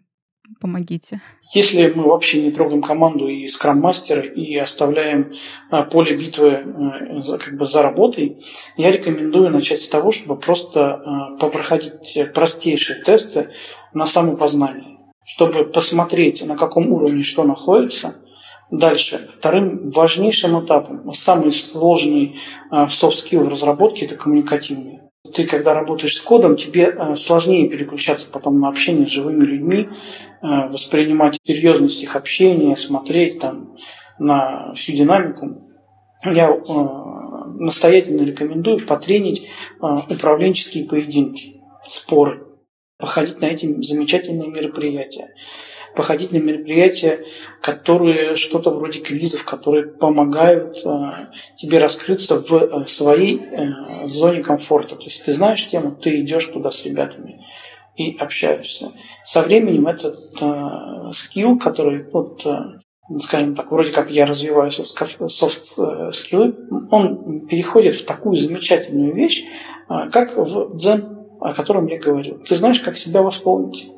помогите. 0.61 1.21
Если 1.55 1.87
мы 1.95 2.05
вообще 2.05 2.43
не 2.43 2.51
трогаем 2.51 2.83
команду 2.83 3.29
и 3.29 3.47
скрам-мастера 3.47 4.23
и 4.23 4.57
оставляем 4.57 5.33
а, 5.71 5.83
поле 5.85 6.17
битвы 6.17 6.49
э, 6.49 7.39
как 7.39 7.57
бы 7.57 7.65
за 7.65 7.83
работой, 7.83 8.37
я 8.77 8.91
рекомендую 8.91 9.51
начать 9.51 9.81
с 9.81 9.89
того, 9.89 10.11
чтобы 10.11 10.37
просто 10.37 10.95
а, 10.95 11.37
попроходить 11.39 12.33
простейшие 12.35 13.03
тесты 13.03 13.51
на 13.93 14.07
самопознание, 14.07 14.99
чтобы 15.25 15.65
посмотреть, 15.65 16.45
на 16.45 16.57
каком 16.57 16.93
уровне 16.93 17.23
что 17.23 17.45
находится. 17.45 18.17
Дальше. 18.71 19.29
Вторым 19.39 19.91
важнейшим 19.91 20.65
этапом, 20.65 21.13
самый 21.15 21.53
сложный 21.53 22.37
а, 22.71 22.87
soft 22.89 23.15
skill 23.15 23.45
в 23.45 23.49
разработке– 23.49 24.05
это 24.07 24.17
коммуникативный 24.17 25.01
ты, 25.33 25.47
когда 25.47 25.75
работаешь 25.75 26.17
с 26.17 26.21
кодом, 26.21 26.57
тебе 26.57 27.17
сложнее 27.17 27.69
переключаться 27.69 28.29
потом 28.31 28.61
на 28.61 28.69
общение 28.69 29.07
с 29.07 29.11
живыми 29.11 29.45
людьми, 29.45 29.89
воспринимать 30.45 31.39
серьезность 31.43 32.03
их 32.03 32.17
общения, 32.17 32.77
смотреть 32.77 33.39
там 33.41 33.77
на 34.19 34.75
всю 34.75 34.93
динамику. 34.93 35.47
Я 36.25 36.51
э, 36.51 36.61
настоятельно 37.59 38.23
рекомендую 38.23 38.85
потренить 38.87 39.49
управленческие 39.81 40.85
поединки, 40.85 41.61
споры, 41.87 42.47
походить 42.99 43.41
на 43.41 43.47
эти 43.47 43.67
замечательные 43.83 44.49
мероприятия 44.49 45.35
походить 45.95 46.33
на 46.33 46.39
мероприятия, 46.39 47.25
которые 47.61 48.35
что-то 48.35 48.71
вроде 48.71 49.01
квизов, 49.01 49.45
которые 49.45 49.87
помогают 49.87 50.77
э, 50.85 50.89
тебе 51.57 51.79
раскрыться 51.79 52.41
в 52.41 52.53
э, 52.53 52.87
своей 52.87 53.41
э, 53.41 54.09
зоне 54.09 54.43
комфорта. 54.43 54.97
То 54.97 55.05
есть 55.05 55.25
ты 55.25 55.33
знаешь 55.33 55.67
тему, 55.67 55.93
ты 55.93 56.21
идешь 56.21 56.47
туда 56.47 56.71
с 56.71 56.85
ребятами 56.85 57.45
и 57.97 58.17
общаешься. 58.17 58.93
Со 59.25 59.43
временем 59.43 59.87
этот 59.87 60.17
э, 60.41 61.13
скилл, 61.13 61.59
который 61.59 62.05
вот, 62.13 62.45
э, 62.45 62.81
скажем 63.21 63.55
так, 63.55 63.71
вроде 63.71 63.93
как 63.93 64.11
я 64.11 64.27
развиваю 64.27 64.71
софт-скиллы, 64.71 66.57
он 66.91 67.47
переходит 67.47 67.95
в 67.95 68.05
такую 68.05 68.37
замечательную 68.37 69.15
вещь, 69.15 69.45
э, 69.89 70.11
как 70.11 70.37
в 70.37 70.77
дзен, 70.77 71.19
о 71.41 71.55
котором 71.55 71.87
я 71.87 71.99
говорил. 71.99 72.39
Ты 72.39 72.57
знаешь, 72.57 72.81
как 72.81 72.97
себя 72.97 73.23
восполнить. 73.23 73.89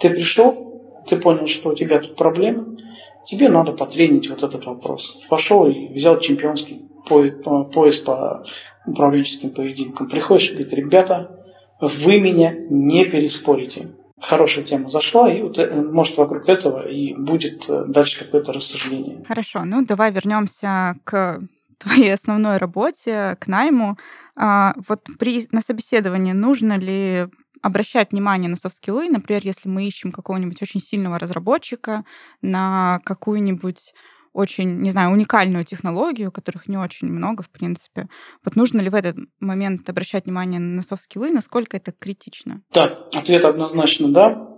Ты 0.00 0.10
пришел, 0.10 1.02
ты 1.06 1.16
понял, 1.16 1.46
что 1.46 1.70
у 1.70 1.74
тебя 1.74 1.98
тут 1.98 2.16
проблемы, 2.16 2.78
тебе 3.26 3.48
надо 3.48 3.72
потренить 3.72 4.30
вот 4.30 4.42
этот 4.42 4.64
вопрос. 4.64 5.20
Пошел 5.28 5.66
и 5.66 5.88
взял 5.88 6.18
чемпионский 6.20 6.82
пояс 7.06 7.96
по 7.98 8.44
управленческим 8.86 9.50
поединкам. 9.50 10.08
Приходишь 10.08 10.50
и 10.50 10.54
говорит, 10.54 10.72
ребята, 10.72 11.35
вы 11.80 12.20
меня 12.20 12.54
не 12.68 13.04
переспорите. 13.04 13.88
Хорошая 14.20 14.64
тема 14.64 14.88
зашла, 14.88 15.30
и 15.30 15.42
вот, 15.42 15.58
э, 15.58 15.70
может 15.70 16.16
вокруг 16.16 16.48
этого 16.48 16.88
и 16.88 17.14
будет 17.14 17.68
э, 17.68 17.84
дальше 17.86 18.24
какое-то 18.24 18.52
рассуждение. 18.52 19.22
Хорошо, 19.26 19.64
ну 19.64 19.84
давай 19.84 20.10
вернемся 20.10 20.96
к 21.04 21.42
твоей 21.78 22.14
основной 22.14 22.56
работе, 22.56 23.36
к 23.38 23.46
найму. 23.46 23.98
А, 24.34 24.74
вот 24.88 25.02
при, 25.18 25.46
на 25.52 25.60
собеседовании 25.60 26.32
нужно 26.32 26.78
ли 26.78 27.26
обращать 27.62 28.12
внимание 28.12 28.48
на 28.48 28.56
софт-скиллы, 28.56 29.08
например, 29.08 29.42
если 29.44 29.68
мы 29.68 29.86
ищем 29.86 30.12
какого-нибудь 30.12 30.62
очень 30.62 30.80
сильного 30.80 31.18
разработчика 31.18 32.04
на 32.40 33.00
какую-нибудь 33.04 33.92
очень, 34.36 34.80
не 34.82 34.90
знаю, 34.90 35.12
уникальную 35.12 35.64
технологию, 35.64 36.30
которых 36.30 36.68
не 36.68 36.76
очень 36.76 37.08
много, 37.08 37.42
в 37.42 37.48
принципе. 37.48 38.08
Вот 38.44 38.54
нужно 38.54 38.82
ли 38.82 38.90
в 38.90 38.94
этот 38.94 39.16
момент 39.40 39.88
обращать 39.88 40.26
внимание 40.26 40.60
на 40.60 40.82
софт-скиллы, 40.82 41.30
насколько 41.30 41.78
это 41.78 41.90
критично? 41.90 42.60
Да, 42.72 43.06
ответ 43.14 43.46
однозначно 43.46 44.08
да. 44.12 44.48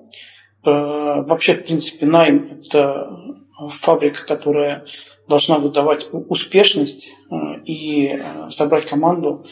Э, 0.64 1.22
вообще, 1.22 1.54
в 1.54 1.64
принципе, 1.64 2.06
найм– 2.06 2.46
это 2.66 3.08
фабрика, 3.70 4.26
которая 4.26 4.84
должна 5.28 5.58
выдавать 5.58 6.08
успешность 6.12 7.08
э, 7.30 7.62
и 7.64 8.08
э, 8.08 8.50
собрать 8.50 8.86
команду, 8.86 9.46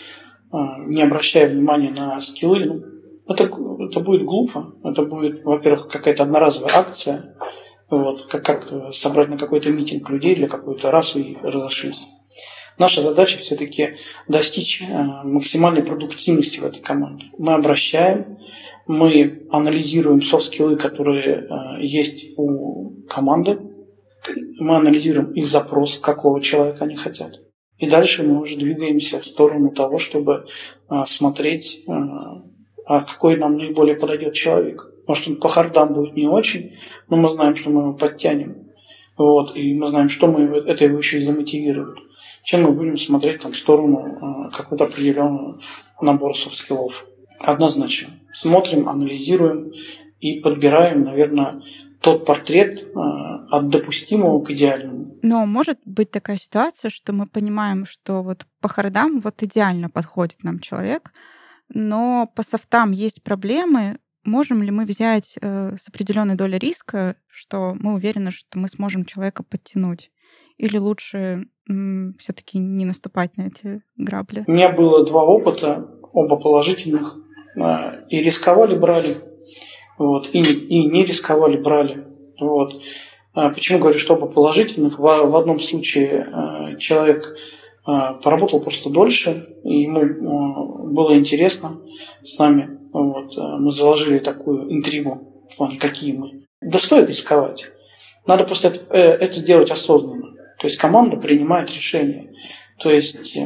не 0.87 1.03
обращая 1.03 1.49
внимания 1.49 1.91
на 1.91 2.21
скиллы. 2.21 2.65
Ну, 2.65 2.83
это, 3.29 3.45
это 3.45 4.01
будет 4.01 4.23
глупо. 4.23 4.75
Это 4.85 5.03
будет, 5.03 5.45
во-первых, 5.45 5.89
какая-то 5.89 6.23
одноразовая 6.23 6.71
акция, 6.73 7.37
вот, 7.91 8.27
как, 8.27 8.45
как 8.45 8.73
э, 8.73 8.93
собрать 8.93 9.29
на 9.29 9.39
какой-то 9.39 9.71
митинг 9.71 10.09
людей 10.11 10.35
для 10.35 10.49
какой-то 10.49 10.91
расы 10.91 11.21
и 11.21 11.37
разошлись. 11.43 12.07
Наша 12.79 13.01
задача 13.01 13.39
все-таки 13.39 13.97
достичь 14.29 14.83
э, 14.83 14.87
максимальной 15.25 15.83
продуктивности 15.83 16.61
в 16.61 16.65
этой 16.65 16.83
команде. 16.83 17.27
Мы 17.39 17.55
обращаем, 17.55 18.39
мы 18.87 19.47
анализируем 19.51 20.21
софт-скиллы, 20.21 20.77
которые 20.77 21.47
э, 21.49 21.83
есть 21.83 22.27
у 22.37 23.03
команды, 23.09 23.59
мы 24.59 24.77
анализируем 24.77 25.33
их 25.33 25.47
запрос, 25.47 25.99
какого 25.99 26.41
человека 26.41 26.85
они 26.85 26.97
хотят. 26.97 27.41
И 27.79 27.89
дальше 27.89 28.23
мы 28.23 28.41
уже 28.41 28.57
двигаемся 28.57 29.21
в 29.21 29.27
сторону 29.27 29.71
того, 29.71 29.99
чтобы 29.99 30.47
смотреть 31.07 31.85
а 32.87 33.03
какой 33.03 33.37
нам 33.37 33.57
наиболее 33.57 33.97
подойдет 33.97 34.35
человек. 34.35 34.89
Может, 35.07 35.29
он 35.29 35.37
по 35.37 35.49
хардам 35.49 35.95
будет 35.95 36.17
не 36.17 36.27
очень, 36.27 36.77
но 37.09 37.17
мы 37.17 37.33
знаем, 37.33 37.57
что 37.57 37.71
мы 37.71 37.83
его 37.83 37.93
подтянем. 37.95 38.67
Вот, 39.17 39.57
и 39.57 39.75
мы 39.75 39.89
знаем, 39.89 40.09
что 40.09 40.27
мы 40.27 40.43
это 40.59 40.85
его 40.85 40.99
еще 40.99 41.19
и 41.19 41.25
замотивирует. 41.25 41.99
Чем 42.43 42.63
мы 42.63 42.73
будем 42.73 42.99
смотреть 42.99 43.41
там, 43.41 43.53
в 43.53 43.57
сторону 43.57 43.99
э, 43.99 44.57
какого-то 44.57 44.85
определенного 44.85 45.61
набора 46.01 46.35
софт-скиллов. 46.35 47.07
Однозначно. 47.41 48.11
Смотрим, 48.33 48.89
анализируем 48.89 49.73
и 50.21 50.41
подбираем, 50.41 51.03
наверное, 51.03 51.63
тот 52.01 52.25
портрет 52.25 52.83
э, 52.83 52.99
от 53.51 53.69
допустимого 53.69 54.43
к 54.45 54.51
идеальному. 54.51 55.19
Но 55.23 55.47
может 55.47 55.79
быть 55.85 56.11
такая 56.11 56.37
ситуация, 56.37 56.91
что 56.91 57.13
мы 57.13 57.27
понимаем, 57.27 57.85
что 57.85 58.23
вот 58.23 58.47
по 58.61 58.69
хардам 58.69 59.21
вот 59.21 59.43
идеально 59.43 59.91
подходит 59.91 60.45
нам 60.45 60.61
человек, 60.61 61.13
но 61.69 62.31
по 62.35 62.43
софтам 62.43 62.93
есть 62.93 63.23
проблемы, 63.23 63.99
можем 64.27 64.63
ли 64.63 64.71
мы 64.71 64.85
взять 64.85 65.37
э, 65.41 65.77
с 65.79 65.89
определенной 65.89 66.35
долей 66.35 66.59
риска, 66.59 67.17
что 67.29 67.75
мы 67.79 67.95
уверены, 67.95 68.31
что 68.31 68.59
мы 68.59 68.69
сможем 68.69 69.05
человека 69.05 69.43
подтянуть? 69.43 70.11
Или 70.59 70.79
лучше 70.79 71.47
все-таки 72.19 72.59
не 72.59 72.85
наступать 72.85 73.37
на 73.37 73.49
эти 73.49 73.83
грабли? 73.97 74.45
У 74.47 74.53
меня 74.53 74.71
было 74.71 75.05
два 75.05 75.25
опыта, 75.25 75.91
оба 76.13 76.37
положительных. 76.37 77.17
Э, 77.57 78.07
и 78.09 78.21
рисковали, 78.23 78.77
брали. 78.77 79.17
Вот, 79.99 80.29
и, 80.33 80.43
и 80.43 80.91
не 80.91 81.05
рисковали, 81.05 81.57
брали. 81.57 82.05
Вот. 82.39 82.83
А 83.33 83.51
почему 83.51 83.79
говорю, 83.79 83.99
что 83.99 84.15
оба 84.15 84.27
положительных? 84.27 84.99
В, 84.99 85.03
в 85.03 85.37
одном 85.37 85.59
случае 85.61 86.27
э, 86.27 86.79
человек 86.79 87.37
поработал 87.85 88.59
просто 88.59 88.91
дольше, 88.91 89.47
и 89.63 89.83
ему 89.83 90.93
было 90.93 91.17
интересно 91.17 91.79
с 92.25 92.37
нами. 92.37 92.81
Вот. 92.97 93.37
Мы 93.37 93.73
заложили 93.73 94.19
такую 94.19 94.73
интригу, 94.73 95.47
в 95.53 95.57
плане, 95.57 95.79
какие 95.79 96.13
мы. 96.13 96.47
Да 96.63 96.79
стоит 96.79 97.09
рисковать. 97.09 97.71
Надо 98.27 98.45
просто 98.45 98.69
это, 98.69 98.95
это 98.95 99.39
сделать 99.39 99.71
осознанно. 99.71 100.33
То 100.59 100.67
есть 100.67 100.79
команда 100.79 101.19
принимает 101.19 101.69
решение. 101.69 102.33
То 102.79 102.91
есть 102.91 103.37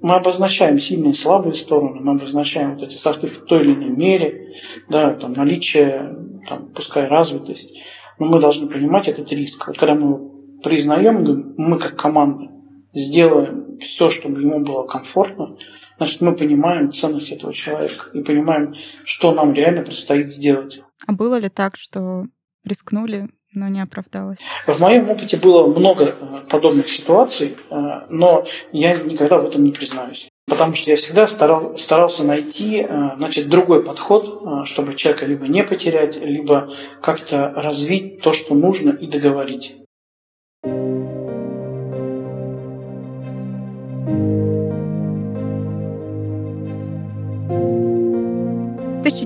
мы 0.00 0.14
обозначаем 0.14 0.78
сильные 0.78 1.12
и 1.12 1.16
слабые 1.16 1.54
стороны, 1.54 2.00
мы 2.00 2.12
обозначаем 2.12 2.74
вот 2.74 2.82
эти 2.82 2.96
софты 2.96 3.26
в 3.26 3.44
той 3.44 3.62
или 3.62 3.74
иной 3.74 3.90
мере, 3.90 4.52
да, 4.88 5.14
там, 5.14 5.32
наличие, 5.32 6.02
там, 6.48 6.72
пускай 6.74 7.06
развитость, 7.06 7.74
но 8.18 8.26
мы 8.26 8.40
должны 8.40 8.68
понимать 8.68 9.08
этот 9.08 9.32
риск. 9.32 9.66
Вот 9.66 9.78
когда 9.78 9.94
мы 9.94 10.60
признаем, 10.62 11.24
говорим, 11.24 11.54
мы 11.56 11.78
как 11.78 11.96
команда 11.96 12.50
сделаем 12.94 13.78
все, 13.78 14.10
чтобы 14.10 14.40
ему 14.40 14.64
было 14.64 14.82
комфортно, 14.84 15.56
значит, 15.98 16.20
мы 16.20 16.34
понимаем 16.34 16.92
ценность 16.92 17.30
этого 17.30 17.52
человека 17.52 18.10
и 18.12 18.22
понимаем, 18.22 18.74
что 19.04 19.32
нам 19.32 19.52
реально 19.52 19.82
предстоит 19.82 20.32
сделать. 20.32 20.80
А 21.06 21.12
было 21.12 21.38
ли 21.38 21.48
так, 21.48 21.76
что 21.76 22.24
рискнули, 22.64 23.28
но 23.52 23.68
не 23.68 23.80
оправдалось? 23.80 24.38
В 24.66 24.80
моем 24.80 25.10
опыте 25.10 25.36
было 25.36 25.66
много 25.66 26.04
э, 26.04 26.40
подобных 26.48 26.88
ситуаций, 26.88 27.56
э, 27.70 27.76
но 28.10 28.44
я 28.72 28.94
никогда 28.96 29.38
в 29.38 29.46
этом 29.46 29.62
не 29.64 29.72
признаюсь. 29.72 30.28
Потому 30.48 30.74
что 30.74 30.90
я 30.90 30.96
всегда 30.96 31.26
старал, 31.26 31.76
старался 31.76 32.24
найти 32.24 32.82
э, 32.82 33.16
значит, 33.16 33.48
другой 33.48 33.84
подход, 33.84 34.66
чтобы 34.66 34.94
человека 34.94 35.26
либо 35.26 35.48
не 35.48 35.64
потерять, 35.64 36.16
либо 36.16 36.70
как-то 37.02 37.52
развить 37.56 38.20
то, 38.20 38.32
что 38.32 38.54
нужно, 38.54 38.90
и 38.90 39.06
договорить. 39.06 39.76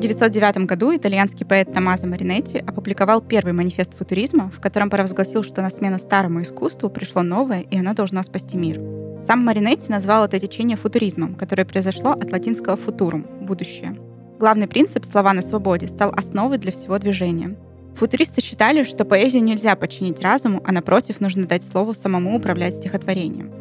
1909 0.00 0.64
году 0.64 0.96
итальянский 0.96 1.44
поэт 1.44 1.74
Томазо 1.74 2.06
Маринетти 2.06 2.56
опубликовал 2.56 3.20
первый 3.20 3.52
манифест 3.52 3.92
футуризма, 3.92 4.50
в 4.50 4.58
котором 4.58 4.88
провозгласил, 4.88 5.42
что 5.42 5.60
на 5.60 5.68
смену 5.68 5.98
старому 5.98 6.40
искусству 6.40 6.88
пришло 6.88 7.20
новое, 7.20 7.60
и 7.60 7.78
оно 7.78 7.92
должно 7.92 8.22
спасти 8.22 8.56
мир. 8.56 8.80
Сам 9.22 9.44
Маринетти 9.44 9.90
назвал 9.92 10.24
это 10.24 10.38
течение 10.38 10.78
футуризмом, 10.78 11.34
которое 11.34 11.66
произошло 11.66 12.12
от 12.12 12.32
латинского 12.32 12.78
«футурум»— 12.78 13.26
«будущее». 13.42 13.94
Главный 14.38 14.66
принцип 14.66 15.04
«слова 15.04 15.34
на 15.34 15.42
свободе» 15.42 15.86
стал 15.86 16.14
основой 16.16 16.56
для 16.56 16.72
всего 16.72 16.98
движения. 16.98 17.58
Футуристы 17.96 18.40
считали, 18.40 18.84
что 18.84 19.04
поэзию 19.04 19.44
нельзя 19.44 19.76
подчинить 19.76 20.22
разуму, 20.22 20.62
а 20.64 20.72
напротив, 20.72 21.20
нужно 21.20 21.44
дать 21.44 21.62
слову 21.62 21.92
самому 21.92 22.38
управлять 22.38 22.76
стихотворением. 22.76 23.59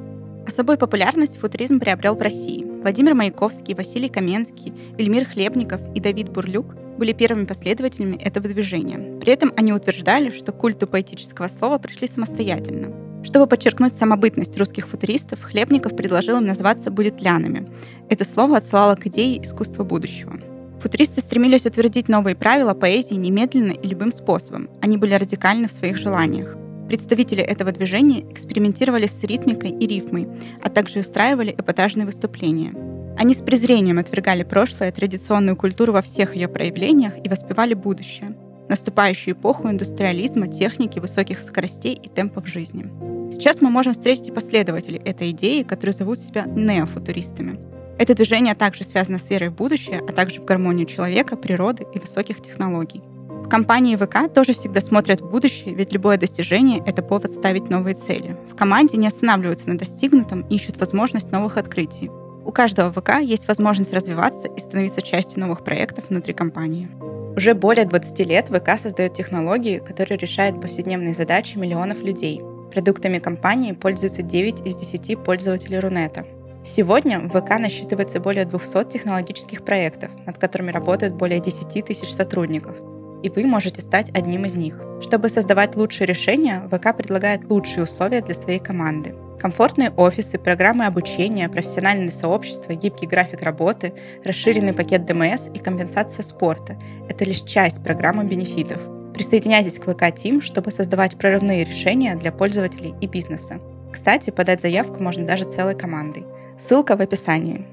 Особую 0.49 0.79
популярность 0.79 1.37
футуризм 1.37 1.79
приобрел 1.79 2.15
в 2.15 2.21
России. 2.23 2.65
Владимир 2.81 3.13
Маяковский, 3.13 3.75
Василий 3.75 4.09
Каменский, 4.09 4.73
Эльмир 4.97 5.25
Хлебников 5.25 5.79
и 5.93 5.99
Давид 5.99 6.29
Бурлюк 6.29 6.73
были 6.97 7.13
первыми 7.13 7.45
последователями 7.45 8.15
этого 8.15 8.49
движения. 8.49 9.19
При 9.19 9.31
этом 9.31 9.53
они 9.55 9.73
утверждали, 9.73 10.31
что 10.31 10.51
к 10.51 10.57
культу 10.57 10.87
поэтического 10.87 11.49
слова 11.49 11.77
пришли 11.77 12.07
самостоятельно. 12.07 12.91
Чтобы 13.23 13.45
подчеркнуть 13.45 13.93
самобытность 13.93 14.57
русских 14.57 14.87
футуристов, 14.87 15.39
Хлебников 15.43 15.95
предложил 15.95 16.37
им 16.37 16.47
называться 16.47 16.89
«будетлянами». 16.89 17.71
Это 18.09 18.25
слово 18.25 18.57
отсылало 18.57 18.95
к 18.95 19.05
идее 19.05 19.43
искусства 19.43 19.83
будущего. 19.83 20.33
Футуристы 20.81 21.21
стремились 21.21 21.67
утвердить 21.67 22.09
новые 22.09 22.35
правила 22.35 22.73
поэзии 22.73 23.13
немедленно 23.13 23.73
и 23.73 23.87
любым 23.87 24.11
способом. 24.11 24.67
Они 24.81 24.97
были 24.97 25.13
радикальны 25.13 25.67
в 25.67 25.73
своих 25.73 25.95
желаниях. 25.97 26.57
Представители 26.89 27.43
этого 27.43 27.71
движения 27.71 28.21
экспериментировали 28.31 29.05
с 29.05 29.23
ритмикой 29.23 29.69
и 29.69 29.85
рифмой, 29.85 30.27
а 30.63 30.71
также 30.71 31.01
устраивали 31.01 31.53
эпатажные 31.55 32.07
выступления. 32.07 32.73
Они 33.15 33.35
с 33.35 33.43
презрением 33.43 33.99
отвергали 33.99 34.41
прошлое, 34.41 34.91
традиционную 34.91 35.55
культуру 35.55 35.93
во 35.93 36.01
всех 36.01 36.35
ее 36.35 36.47
проявлениях 36.47 37.13
и 37.23 37.29
воспевали 37.29 37.75
будущее, 37.75 38.35
наступающую 38.69 39.35
эпоху 39.35 39.69
индустриализма, 39.69 40.47
техники, 40.47 40.97
высоких 40.97 41.41
скоростей 41.41 41.93
и 41.93 42.09
темпов 42.09 42.47
жизни. 42.47 42.87
Сейчас 43.31 43.61
мы 43.61 43.69
можем 43.69 43.93
встретить 43.93 44.33
последователей 44.33 44.97
этой 44.97 45.29
идеи, 45.29 45.61
которые 45.61 45.93
зовут 45.93 46.17
себя 46.17 46.45
неофутуристами. 46.45 47.59
Это 47.99 48.15
движение 48.15 48.55
также 48.55 48.83
связано 48.83 49.19
с 49.19 49.29
верой 49.29 49.49
в 49.49 49.55
будущее, 49.55 50.01
а 50.07 50.11
также 50.11 50.41
в 50.41 50.45
гармонию 50.45 50.87
человека, 50.87 51.35
природы 51.35 51.85
и 51.93 51.99
высоких 51.99 52.41
технологий. 52.41 53.03
Компании 53.49 53.95
ВК 53.95 54.31
тоже 54.31 54.53
всегда 54.53 54.79
смотрят 54.79 55.21
в 55.21 55.27
будущее, 55.27 55.73
ведь 55.73 55.91
любое 55.91 56.19
достижение— 56.19 56.83
это 56.85 57.01
повод 57.01 57.31
ставить 57.31 57.71
новые 57.71 57.95
цели. 57.95 58.37
В 58.51 58.55
команде 58.55 58.95
не 58.97 59.07
останавливаются 59.07 59.67
на 59.69 59.75
достигнутом 59.75 60.41
и 60.41 60.55
ищут 60.57 60.79
возможность 60.79 61.31
новых 61.31 61.57
открытий. 61.57 62.11
У 62.45 62.51
каждого 62.51 62.91
ВК 62.91 63.21
есть 63.21 63.47
возможность 63.47 63.91
развиваться 63.91 64.47
и 64.47 64.59
становиться 64.59 65.01
частью 65.01 65.39
новых 65.39 65.63
проектов 65.63 66.05
внутри 66.09 66.33
компании. 66.33 66.89
Уже 67.35 67.55
более 67.55 67.85
20 67.85 68.19
лет 68.27 68.49
ВК 68.49 68.79
создает 68.79 69.15
технологии, 69.15 69.79
которые 69.79 70.19
решают 70.19 70.61
повседневные 70.61 71.15
задачи 71.15 71.57
миллионов 71.57 72.03
людей. 72.03 72.41
Продуктами 72.71 73.17
компании 73.17 73.71
пользуются 73.71 74.21
9 74.21 74.67
из 74.67 74.75
10 74.75 75.23
пользователей 75.23 75.79
Рунета. 75.79 76.23
Сегодня 76.63 77.19
в 77.19 77.29
ВК 77.29 77.57
насчитывается 77.57 78.19
более 78.19 78.45
200 78.45 78.91
технологических 78.91 79.65
проектов, 79.65 80.11
над 80.27 80.37
которыми 80.37 80.69
работают 80.69 81.15
более 81.15 81.39
10 81.39 81.83
тысяч 81.83 82.13
сотрудников– 82.13 82.75
и 83.23 83.29
вы 83.29 83.45
можете 83.45 83.81
стать 83.81 84.09
одним 84.13 84.45
из 84.45 84.55
них. 84.55 84.79
Чтобы 85.01 85.29
создавать 85.29 85.75
лучшие 85.75 86.07
решения, 86.07 86.61
ВК 86.71 86.95
предлагает 86.95 87.49
лучшие 87.49 87.83
условия 87.83 88.21
для 88.21 88.35
своей 88.35 88.59
команды. 88.59 89.15
Комфортные 89.39 89.91
офисы, 89.91 90.37
программы 90.37 90.85
обучения, 90.85 91.47
профессиональные 91.47 92.11
сообщества, 92.11 92.73
гибкий 92.73 93.07
график 93.07 93.41
работы, 93.41 93.93
расширенный 94.25 94.73
пакет 94.73 95.05
ДМС 95.05 95.47
и 95.53 95.59
компенсация 95.59 96.23
спорта– 96.23 96.77
это 97.09 97.23
лишь 97.23 97.41
часть 97.41 97.81
программы 97.81 98.25
бенефитов. 98.25 98.79
Присоединяйтесь 99.13 99.79
к 99.79 99.83
ВК 99.83 100.03
Team, 100.03 100.41
чтобы 100.41 100.71
создавать 100.71 101.17
прорывные 101.17 101.63
решения 101.63 102.15
для 102.15 102.33
пользователей 102.33 102.93
и 102.99 103.07
бизнеса. 103.07 103.61
Кстати, 103.91 104.29
подать 104.29 104.61
заявку 104.61 105.01
можно 105.01 105.25
даже 105.25 105.45
целой 105.45 105.75
командой. 105.75 106.25
Ссылка 106.59 106.97
в 106.97 107.01
описании. 107.01 107.65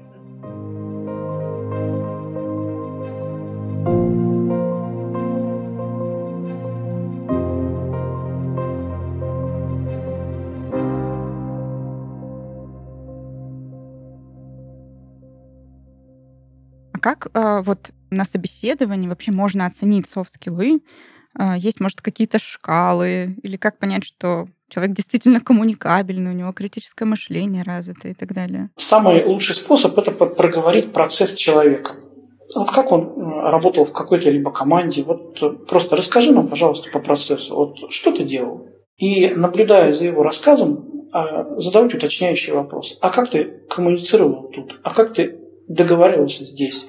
Как 16.97 17.27
э, 17.33 17.61
вот 17.63 17.91
на 18.09 18.25
собеседовании 18.25 19.07
вообще 19.07 19.31
можно 19.31 19.65
оценить 19.65 20.07
софт-скиллы? 20.07 20.81
Э, 21.37 21.55
есть, 21.57 21.79
может, 21.79 22.01
какие-то 22.01 22.39
шкалы? 22.39 23.35
Или 23.43 23.57
как 23.57 23.79
понять, 23.79 24.05
что 24.05 24.47
человек 24.69 24.95
действительно 24.95 25.39
коммуникабельный, 25.39 26.31
у 26.31 26.33
него 26.33 26.51
критическое 26.53 27.05
мышление 27.05 27.63
развито 27.63 28.09
и 28.09 28.13
так 28.13 28.33
далее? 28.33 28.69
Самый 28.77 29.23
лучший 29.23 29.55
способ– 29.55 29.97
это 29.99 30.11
проговорить 30.11 30.93
процесс 30.93 31.33
человека. 31.33 31.91
Вот 32.55 32.71
как 32.71 32.91
он 32.91 33.13
работал 33.41 33.85
в 33.85 33.91
какой-то 33.91 34.29
либо 34.29 34.51
команде, 34.51 35.03
вот 35.03 35.67
просто 35.67 35.97
расскажи 35.97 36.31
нам, 36.31 36.47
пожалуйста, 36.47 36.89
по 36.89 36.99
процессу, 36.99 37.55
вот 37.55 37.91
что 37.91 38.11
ты 38.11 38.23
делал? 38.23 38.69
И 38.97 39.27
наблюдая 39.35 39.91
за 39.91 40.05
его 40.05 40.23
рассказом, 40.23 40.97
а, 41.11 41.59
задавать 41.59 41.93
уточняющий 41.93 42.53
вопрос. 42.53 42.97
А 43.01 43.09
как 43.09 43.29
ты 43.29 43.45
коммуницировал 43.69 44.49
тут? 44.49 44.79
А 44.83 44.93
как 44.93 45.13
ты 45.13 45.39
договаривался 45.67 46.45
здесь? 46.45 46.87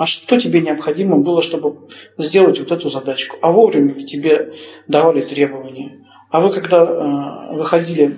а 0.00 0.06
что 0.06 0.40
тебе 0.40 0.62
необходимо 0.62 1.18
было, 1.18 1.42
чтобы 1.42 1.90
сделать 2.16 2.58
вот 2.58 2.72
эту 2.72 2.88
задачку, 2.88 3.36
а 3.42 3.52
вовремя 3.52 3.92
тебе 4.06 4.54
давали 4.88 5.20
требования. 5.20 6.06
А 6.30 6.40
вы, 6.40 6.50
когда 6.50 6.78
э, 6.78 7.54
выходили 7.54 8.16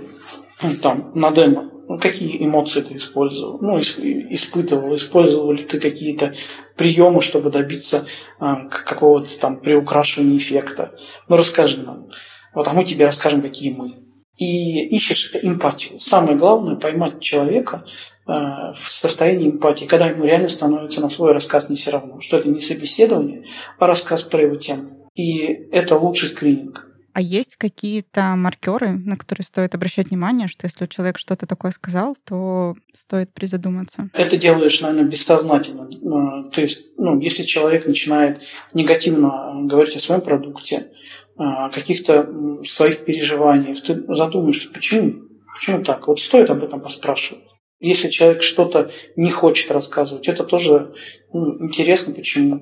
там 0.81 1.11
на 1.17 1.33
демо, 1.33 1.73
ну, 1.88 1.99
какие 1.99 2.41
эмоции 2.41 2.83
ты 2.83 2.95
использовал, 2.95 3.59
ну, 3.61 3.81
испытывал, 3.81 4.95
использовал 4.95 5.51
ли 5.51 5.65
ты 5.65 5.81
какие-то 5.81 6.33
приемы, 6.77 7.21
чтобы 7.21 7.51
добиться 7.51 8.07
а, 8.38 8.69
какого-то 8.69 9.37
там 9.41 9.61
приукрашивания 9.61 10.38
эффекта. 10.38 10.95
Ну, 11.29 11.37
расскажи 11.37 11.79
нам. 11.79 12.07
Вот, 12.55 12.69
а 12.69 12.73
мы 12.75 12.85
тебе 12.85 13.07
расскажем, 13.07 13.43
какие 13.43 13.75
мы. 13.75 13.95
И 14.38 14.87
ищешь 14.87 15.33
эмпатию. 15.43 15.99
Самое 15.99 16.37
главное– 16.37 16.77
поймать 16.81 17.21
человека 17.21 17.85
э, 17.85 17.91
в 18.25 18.77
состоянии 18.89 19.51
эмпатии, 19.51 19.85
когда 19.85 20.07
ему 20.07 20.25
реально 20.25 20.49
становится 20.49 21.01
на 21.01 21.11
свой 21.11 21.33
рассказ 21.33 21.69
не 21.69 21.77
все 21.77 21.91
равно, 21.91 22.21
что 22.21 22.39
это 22.39 22.49
не 22.49 22.61
собеседование, 22.61 23.45
а 23.79 23.87
рассказ 23.87 24.23
про 24.23 24.43
его 24.43 24.57
тему. 24.57 25.11
И 25.15 25.43
это 25.73 25.99
лучший 25.99 26.29
скрининг. 26.29 26.87
А 27.15 27.21
есть 27.21 27.57
какие-то 27.57 28.35
маркеры, 28.37 28.93
на 28.93 29.19
которые 29.19 29.45
стоит 29.45 29.75
обращать 29.75 30.09
внимание, 30.09 30.49
что 30.49 30.67
если 30.67 30.87
человек 30.87 31.19
что-то 31.19 31.47
такое 31.47 31.71
сказал, 31.71 32.17
то 32.25 32.75
стоит 32.95 33.35
призадуматься? 33.35 34.09
Это 34.15 34.39
делаешь, 34.39 34.81
наверное, 34.81 35.11
бессознательно. 35.11 35.91
Э, 35.91 36.51
то 36.51 36.63
есть, 36.63 36.93
ну, 36.97 37.21
если 37.21 37.43
человек 37.43 37.87
начинает 37.87 38.43
негативно 38.73 39.53
говорить 39.65 39.97
о 39.97 40.01
своем 40.01 40.23
продукте, 40.23 40.91
о 41.37 41.69
каких-то 41.69 42.33
своих 42.65 43.05
переживаниях, 43.05 43.83
ты 43.83 44.03
задумаешься, 44.15 44.71
почему? 44.71 45.25
Почему 45.55 45.85
так? 45.85 46.09
Вот 46.09 46.19
стоит 46.19 46.49
об 46.49 46.63
этом 46.63 46.81
поспрашивать. 46.81 47.45
Если 47.83 48.09
человек 48.09 48.42
что-то 48.42 48.90
не 49.16 49.31
хочет 49.31 49.73
рассказывать, 49.73 50.29
это 50.29 50.45
тоже 50.45 50.95
ну, 51.33 51.66
интересно, 51.66 52.14
почему. 52.14 52.61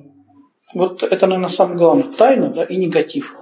Вот 0.73 1.03
это, 1.03 1.27
наверное, 1.27 1.49
самое 1.49 1.77
главное. 1.77 2.05
Тайна 2.05 2.49
да, 2.49 2.63
и 2.63 2.75
негатив. 2.75 3.35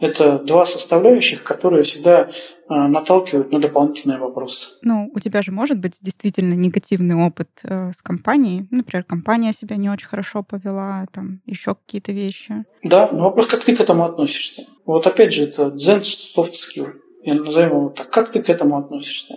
Это 0.00 0.38
два 0.38 0.64
составляющих, 0.64 1.42
которые 1.42 1.82
всегда 1.82 2.22
э, 2.22 2.28
наталкивают 2.68 3.52
на 3.52 3.60
дополнительные 3.60 4.18
вопросы. 4.18 4.68
Ну, 4.80 5.10
у 5.14 5.20
тебя 5.20 5.42
же 5.42 5.52
может 5.52 5.78
быть 5.78 5.98
действительно 6.00 6.54
негативный 6.54 7.16
опыт 7.16 7.50
э, 7.64 7.92
с 7.92 8.00
компанией. 8.00 8.66
Например, 8.70 9.04
компания 9.04 9.52
себя 9.52 9.76
не 9.76 9.90
очень 9.90 10.08
хорошо 10.08 10.42
повела, 10.42 11.06
там 11.12 11.42
еще 11.44 11.74
какие-то 11.74 12.12
вещи. 12.12 12.64
Да, 12.82 13.10
но 13.12 13.24
вопрос, 13.24 13.46
как 13.48 13.62
ты 13.62 13.76
к 13.76 13.80
этому 13.80 14.06
относишься. 14.06 14.62
Вот 14.86 15.06
опять 15.06 15.34
же, 15.34 15.44
это 15.44 15.64
Zen 15.64 16.00
Soft 16.00 16.52
Skill. 16.52 16.94
Я 17.22 17.34
назову 17.34 17.80
его 17.80 17.88
так. 17.90 18.08
Как 18.08 18.32
ты 18.32 18.42
к 18.42 18.48
этому 18.48 18.78
относишься? 18.78 19.34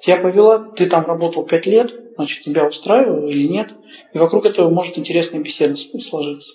Тебя 0.00 0.16
повела, 0.16 0.58
ты 0.58 0.86
там 0.86 1.04
работал 1.06 1.44
пять 1.44 1.66
лет, 1.66 1.92
значит, 2.14 2.40
тебя 2.40 2.66
устраивало 2.66 3.26
или 3.26 3.46
нет. 3.46 3.74
И 4.12 4.18
вокруг 4.18 4.46
этого 4.46 4.70
может 4.70 4.96
интересная 4.98 5.40
беседа 5.40 5.76
сложиться. 5.76 6.54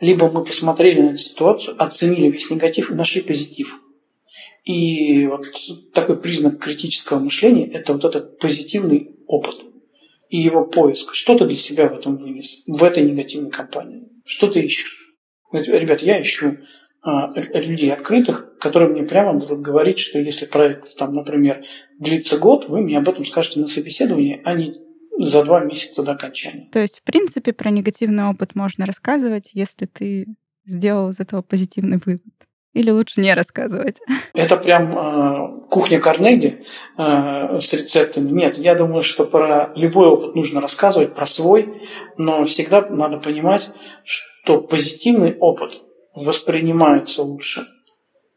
Либо 0.00 0.30
мы 0.30 0.44
посмотрели 0.44 1.00
на 1.00 1.10
эту 1.10 1.18
ситуацию, 1.18 1.76
оценили 1.78 2.30
весь 2.30 2.50
негатив 2.50 2.90
и 2.90 2.94
нашли 2.94 3.20
позитив. 3.20 3.78
И 4.64 5.26
вот 5.26 5.46
такой 5.92 6.20
признак 6.20 6.58
критического 6.58 7.18
мышления– 7.18 7.68
это 7.72 7.92
вот 7.92 8.04
этот 8.04 8.38
позитивный 8.38 9.16
опыт 9.26 9.56
и 10.28 10.38
его 10.38 10.64
поиск. 10.64 11.14
Что 11.14 11.36
ты 11.36 11.46
для 11.46 11.56
себя 11.56 11.88
в 11.88 11.98
этом 11.98 12.16
вынес, 12.16 12.62
в 12.66 12.82
этой 12.82 13.04
негативной 13.04 13.50
компании? 13.50 14.08
Что 14.24 14.48
ты 14.48 14.60
ищешь? 14.60 15.14
Ребят, 15.52 16.02
я 16.02 16.20
ищу 16.22 16.58
людей 17.04 17.92
открытых, 17.92 18.58
которые 18.58 18.90
мне 18.90 19.02
прямо 19.02 19.38
будут 19.38 19.60
говорить, 19.60 19.98
что 19.98 20.18
если 20.18 20.46
проект, 20.46 20.96
там, 20.96 21.12
например, 21.12 21.64
длится 21.98 22.38
год, 22.38 22.68
вы 22.68 22.80
мне 22.80 22.98
об 22.98 23.08
этом 23.08 23.24
скажете 23.24 23.60
на 23.60 23.66
собеседовании, 23.66 24.40
а 24.44 24.54
не 24.54 24.74
за 25.18 25.44
два 25.44 25.64
месяца 25.64 26.02
до 26.02 26.12
окончания. 26.12 26.68
То 26.72 26.78
есть, 26.78 27.00
в 27.00 27.02
принципе, 27.02 27.52
про 27.52 27.70
негативный 27.70 28.24
опыт 28.24 28.54
можно 28.54 28.86
рассказывать, 28.86 29.50
если 29.52 29.86
ты 29.86 30.28
сделал 30.64 31.10
из 31.10 31.20
этого 31.20 31.42
позитивный 31.42 32.00
вывод. 32.04 32.22
Или 32.72 32.90
лучше 32.90 33.20
не 33.20 33.34
рассказывать? 33.34 33.98
Это 34.34 34.56
прям 34.56 34.96
э, 34.96 35.68
кухня 35.68 36.00
Карнеги 36.00 36.64
э, 36.96 37.60
с 37.60 37.72
рецептами. 37.72 38.30
Нет, 38.30 38.56
я 38.56 38.74
думаю, 38.74 39.02
что 39.02 39.26
про 39.26 39.72
любой 39.74 40.06
опыт 40.06 40.34
нужно 40.34 40.60
рассказывать, 40.60 41.14
про 41.14 41.26
свой, 41.26 41.82
но 42.16 42.46
всегда 42.46 42.80
надо 42.88 43.18
понимать, 43.18 43.68
что 44.04 44.62
позитивный 44.62 45.36
опыт 45.38 45.82
воспринимается 46.14 47.22
лучше 47.22 47.66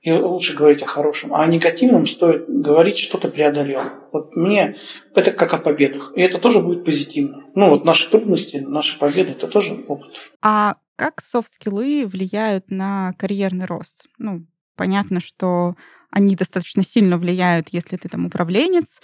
и 0.01 0.11
лучше 0.11 0.55
говорить 0.55 0.83
о 0.83 0.85
хорошем. 0.85 1.33
А 1.33 1.41
о 1.41 1.47
негативном 1.47 2.05
стоит 2.05 2.47
говорить, 2.47 2.97
что 2.97 3.17
то 3.17 3.27
преодолел. 3.27 3.81
Вот 4.11 4.35
мне 4.35 4.75
это 5.15 5.31
как 5.31 5.53
о 5.55 5.57
победах. 5.57 6.13
И 6.15 6.21
это 6.21 6.37
тоже 6.37 6.59
будет 6.61 6.85
позитивно. 6.85 7.43
Ну 7.55 7.69
вот 7.69 7.85
наши 7.85 8.09
трудности, 8.09 8.57
наши 8.57 8.99
победы, 8.99 9.31
это 9.31 9.47
тоже 9.47 9.73
опыт. 9.87 10.11
А 10.43 10.75
как 10.95 11.21
софт-скиллы 11.21 12.05
влияют 12.05 12.69
на 12.69 13.13
карьерный 13.17 13.65
рост? 13.65 14.05
Ну, 14.19 14.45
понятно, 14.75 15.19
что 15.19 15.75
они 16.11 16.35
достаточно 16.35 16.83
сильно 16.83 17.17
влияют, 17.17 17.69
если 17.71 17.97
ты 17.97 18.07
там 18.07 18.27
управленец, 18.27 19.01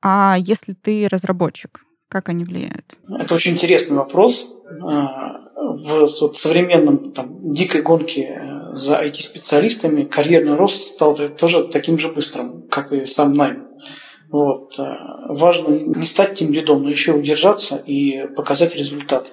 а 0.00 0.36
если 0.38 0.74
ты 0.74 1.08
разработчик. 1.10 1.80
Как 2.14 2.28
они 2.28 2.44
влияют? 2.44 2.96
Это 3.18 3.34
очень 3.34 3.54
интересный 3.54 3.96
вопрос. 3.96 4.48
А, 4.80 5.50
в 5.56 6.06
современном 6.06 7.10
там, 7.10 7.52
дикой 7.52 7.82
гонке 7.82 8.38
э, 8.40 8.76
за 8.76 9.02
IT-специалистами 9.02 10.04
карьерный 10.04 10.54
рост 10.54 10.90
стал 10.90 11.16
тоже 11.16 11.64
таким 11.64 11.98
же 11.98 12.12
быстрым, 12.12 12.68
как 12.70 12.92
и 12.92 13.04
сам 13.04 13.34
найм. 13.34 13.66
Вот. 14.30 14.78
Э, 14.78 14.94
важно 15.28 15.70
не 15.70 16.06
стать 16.06 16.34
тем 16.34 16.52
лидом, 16.52 16.84
но 16.84 16.88
еще 16.88 17.14
удержаться 17.14 17.82
и 17.84 18.28
показать 18.36 18.76
результат. 18.76 19.32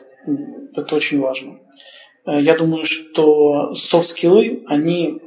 Это 0.76 0.96
очень 0.96 1.20
важно. 1.20 1.60
Э, 2.26 2.42
я 2.42 2.58
думаю, 2.58 2.86
что 2.86 3.76
софт-скиллы, 3.76 4.64
они 4.66 5.22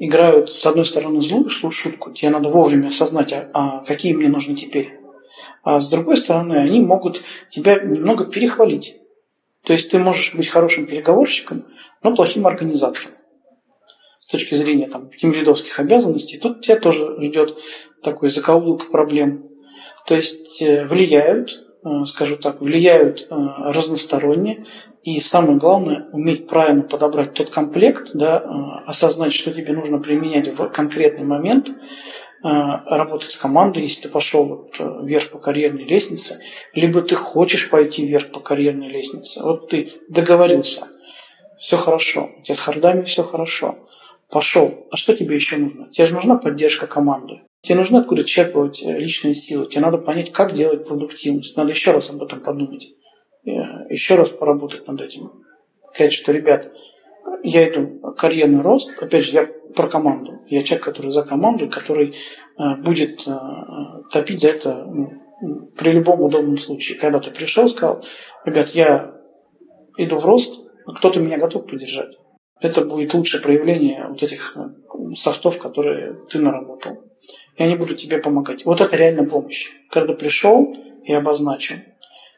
играют, 0.00 0.50
с 0.50 0.66
одной 0.66 0.86
стороны, 0.86 1.20
злую 1.20 1.50
шутку. 1.50 2.10
Тебе 2.10 2.30
надо 2.30 2.48
вовремя 2.48 2.88
осознать, 2.88 3.32
а, 3.32 3.48
а 3.54 3.84
какие 3.84 4.12
мне 4.12 4.28
нужны 4.28 4.56
теперь. 4.56 5.05
А 5.66 5.80
с 5.80 5.88
другой 5.88 6.16
стороны, 6.16 6.58
они 6.58 6.78
могут 6.78 7.22
тебя 7.48 7.80
немного 7.80 8.24
перехвалить. 8.24 8.98
То 9.64 9.72
есть 9.72 9.90
ты 9.90 9.98
можешь 9.98 10.32
быть 10.32 10.46
хорошим 10.46 10.86
переговорщиком, 10.86 11.66
но 12.04 12.14
плохим 12.14 12.46
организатором. 12.46 13.10
С 14.20 14.28
точки 14.28 14.54
зрения 14.54 14.86
там, 14.86 15.10
тимлидовских 15.10 15.80
обязанностей, 15.80 16.38
тут 16.38 16.60
тебя 16.60 16.76
тоже 16.76 17.20
ждет 17.20 17.58
такой 18.04 18.30
закоулок 18.30 18.92
проблем. 18.92 19.48
То 20.06 20.14
есть 20.14 20.62
э, 20.62 20.84
влияют, 20.84 21.66
э, 21.84 22.04
скажу 22.06 22.36
так, 22.36 22.60
влияют 22.60 23.26
э, 23.28 23.34
разносторонне. 23.72 24.66
И 25.02 25.18
самое 25.18 25.58
главное, 25.58 26.08
уметь 26.12 26.46
правильно 26.46 26.84
подобрать 26.84 27.34
тот 27.34 27.50
комплект, 27.50 28.10
да, 28.14 28.38
осознать, 28.86 29.32
что 29.32 29.50
тебе 29.50 29.72
нужно 29.72 29.98
применять 29.98 30.46
в 30.56 30.68
конкретный 30.68 31.24
момент– 31.24 31.70
работать 32.48 33.30
с 33.30 33.36
командой, 33.36 33.82
если 33.82 34.02
ты 34.02 34.08
пошел 34.08 34.44
вот 34.44 34.76
э, 34.78 35.00
вверх 35.02 35.30
по 35.30 35.38
карьерной 35.38 35.84
лестнице, 35.84 36.40
либо 36.74 37.00
ты 37.02 37.14
хочешь 37.14 37.70
пойти 37.70 38.06
вверх 38.06 38.30
по 38.30 38.40
карьерной 38.40 38.88
лестнице. 38.88 39.42
Вот 39.42 39.68
ты 39.68 39.92
договорился, 40.08 40.86
все 41.58 41.76
хорошо, 41.76 42.30
у 42.38 42.42
тебя 42.42 42.54
с 42.54 42.60
хардами 42.60 43.02
все 43.02 43.22
хорошо, 43.24 43.78
пошел. 44.30 44.86
А 44.90 44.96
что 44.96 45.16
тебе 45.16 45.34
еще 45.34 45.56
нужно? 45.56 45.90
Тебе 45.90 46.06
же 46.06 46.14
нужна 46.14 46.36
поддержка 46.36 46.86
команды. 46.86 47.42
Тебе 47.62 47.76
нужно 47.76 48.00
откуда 48.00 48.22
черпать 48.22 48.82
э, 48.82 48.98
личные 48.98 49.34
силы. 49.34 49.66
Тебе 49.66 49.80
надо 49.80 49.98
понять, 49.98 50.30
как 50.32 50.54
делать 50.54 50.86
продуктивность. 50.86 51.56
Надо 51.56 51.70
еще 51.70 51.90
раз 51.90 52.10
об 52.10 52.22
этом 52.22 52.40
подумать. 52.40 52.92
Еще 53.44 54.16
раз 54.16 54.28
поработать 54.30 54.86
над 54.88 55.00
этим. 55.00 55.30
Сказать, 55.92 56.12
что, 56.12 56.32
ребят, 56.32 56.72
я 57.42 57.68
иду 57.68 58.00
карьерный 58.16 58.62
рост, 58.62 58.90
опять 59.00 59.24
же, 59.24 59.32
я 59.32 59.48
про 59.74 59.88
команду. 59.88 60.40
Я 60.46 60.62
человек, 60.62 60.84
который 60.84 61.10
за 61.10 61.22
команду, 61.22 61.68
который 61.68 62.14
э, 62.58 62.82
будет 62.82 63.26
э, 63.26 63.32
топить 64.12 64.40
за 64.40 64.48
это 64.48 64.84
ну, 64.84 65.10
при 65.76 65.90
любом 65.90 66.22
удобном 66.22 66.58
случае. 66.58 66.98
Когда 66.98 67.20
ты 67.20 67.30
пришел, 67.30 67.68
сказал, 67.68 68.04
ребят, 68.44 68.70
я 68.70 69.14
иду 69.96 70.16
в 70.16 70.24
рост, 70.24 70.60
кто-то 70.86 71.20
меня 71.20 71.38
готов 71.38 71.66
поддержать. 71.66 72.16
Это 72.60 72.84
будет 72.84 73.12
лучшее 73.12 73.42
проявление 73.42 74.06
вот 74.08 74.22
этих 74.22 74.56
э, 74.56 75.14
софтов, 75.14 75.58
которые 75.58 76.16
ты 76.30 76.38
наработал. 76.38 77.04
И 77.56 77.62
они 77.62 77.76
будут 77.76 77.98
тебе 77.98 78.18
помогать. 78.18 78.64
Вот 78.64 78.80
это 78.80 78.96
реально 78.96 79.28
помощь. 79.28 79.70
Когда 79.90 80.14
пришел 80.14 80.74
и 81.04 81.12
обозначил, 81.12 81.76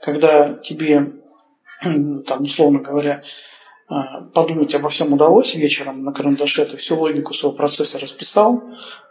когда 0.01 0.55
тебе, 0.55 1.22
там, 2.27 2.42
условно 2.42 2.81
говоря, 2.81 3.22
подумать 4.35 4.74
обо 4.74 4.88
всем 4.88 5.12
удалось 5.12 5.55
вечером 5.55 6.03
на 6.03 6.12
карандаше, 6.12 6.66
ты 6.66 6.77
всю 6.77 6.98
логику 6.98 7.35
своего 7.35 7.57
процесса 7.57 7.98
расписал, 7.98 8.62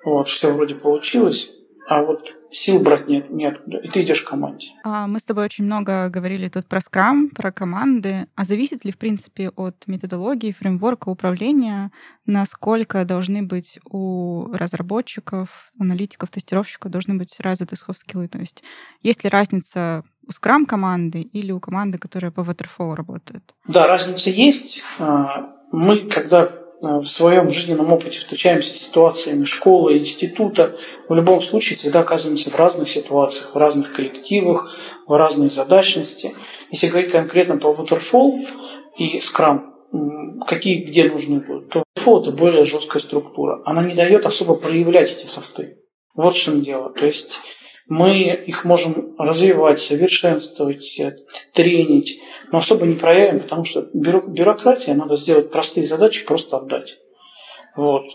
вот, 0.03 0.27
все 0.27 0.51
вроде 0.51 0.75
получилось, 0.75 1.49
а 1.87 2.03
вот 2.03 2.33
сил 2.51 2.79
брать 2.79 3.07
нет, 3.07 3.29
нет, 3.29 3.61
и 3.83 3.87
ты 3.87 4.01
идешь 4.01 4.21
в 4.21 4.27
команде. 4.27 4.67
А 4.83 5.07
мы 5.07 5.19
с 5.19 5.23
тобой 5.23 5.45
очень 5.45 5.63
много 5.63 6.09
говорили 6.09 6.49
тут 6.49 6.65
про 6.67 6.81
скрам, 6.81 7.29
про 7.29 7.51
команды. 7.51 8.27
А 8.35 8.43
зависит 8.43 8.83
ли, 8.83 8.91
в 8.91 8.97
принципе, 8.97 9.49
от 9.49 9.87
методологии, 9.87 10.51
фреймворка 10.51 11.09
управления, 11.09 11.91
насколько 12.25 13.05
должны 13.05 13.43
быть 13.43 13.79
у 13.89 14.51
разработчиков, 14.51 15.71
аналитиков, 15.79 16.29
тестировщиков 16.29 16.91
должны 16.91 17.15
быть 17.15 17.39
развиты 17.39 17.77
софт-скиллы? 17.77 18.27
То 18.27 18.39
есть 18.39 18.63
есть 19.01 19.23
ли 19.23 19.29
разница 19.29 20.03
у 20.27 20.31
скрам 20.31 20.65
команды 20.65 21.21
или 21.21 21.51
у 21.51 21.59
команды, 21.59 21.97
которая 21.97 22.31
по 22.31 22.41
waterfall 22.41 22.95
работает? 22.95 23.43
Да, 23.67 23.87
разница 23.87 24.29
есть. 24.29 24.83
А, 24.99 25.49
мы, 25.71 25.97
когда 25.97 26.49
в 26.81 27.05
своем 27.05 27.51
жизненном 27.51 27.91
опыте 27.91 28.19
встречаемся 28.19 28.73
с 28.73 28.77
ситуациями 28.77 29.45
школы, 29.45 29.97
института, 29.97 30.75
в 31.09 31.13
любом 31.13 31.41
случае 31.41 31.75
всегда 31.75 32.01
оказываемся 32.01 32.51
в 32.51 32.55
разных 32.55 32.89
ситуациях, 32.89 33.55
в 33.55 33.57
разных 33.57 33.93
коллективах, 33.93 34.75
в 35.07 35.17
разной 35.17 35.49
задачности. 35.49 36.35
Если 36.69 36.87
говорить 36.87 37.11
конкретно 37.11 37.57
по 37.57 37.73
Waterfall 37.73 38.33
и 38.97 39.19
Scrum, 39.19 40.43
какие 40.45 40.83
где 40.83 41.09
нужны 41.09 41.39
будут, 41.39 41.69
то 41.69 41.83
Waterfall– 41.97 42.21
это 42.21 42.31
более 42.31 42.63
жесткая 42.63 43.01
структура. 43.01 43.61
Она 43.65 43.83
не 43.83 43.95
дает 43.95 44.25
особо 44.25 44.55
проявлять 44.55 45.11
эти 45.11 45.25
софты. 45.25 45.77
Вот 46.13 46.33
в 46.33 46.39
чем 46.39 46.61
дело. 46.61 46.91
То 46.93 47.05
есть 47.05 47.39
мы 47.89 48.19
их 48.21 48.65
можем 48.65 49.15
развивать, 49.17 49.79
совершенствовать, 49.79 51.01
тренить, 51.53 52.19
но 52.51 52.59
особо 52.59 52.85
не 52.85 52.95
проявим, 52.95 53.39
потому 53.39 53.63
что 53.63 53.87
бюрократия, 53.93 54.93
надо 54.93 55.15
сделать 55.15 55.51
простые 55.51 55.85
задачи, 55.85 56.25
просто 56.25 56.57
отдать. 56.57 56.99
Вот. 57.75 58.05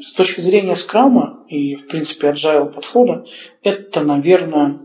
С 0.00 0.12
точки 0.14 0.40
зрения 0.40 0.76
скрама 0.76 1.44
и, 1.48 1.76
в 1.76 1.86
принципе, 1.86 2.30
agile 2.30 2.72
подхода, 2.72 3.24
это, 3.62 4.02
наверное, 4.02 4.80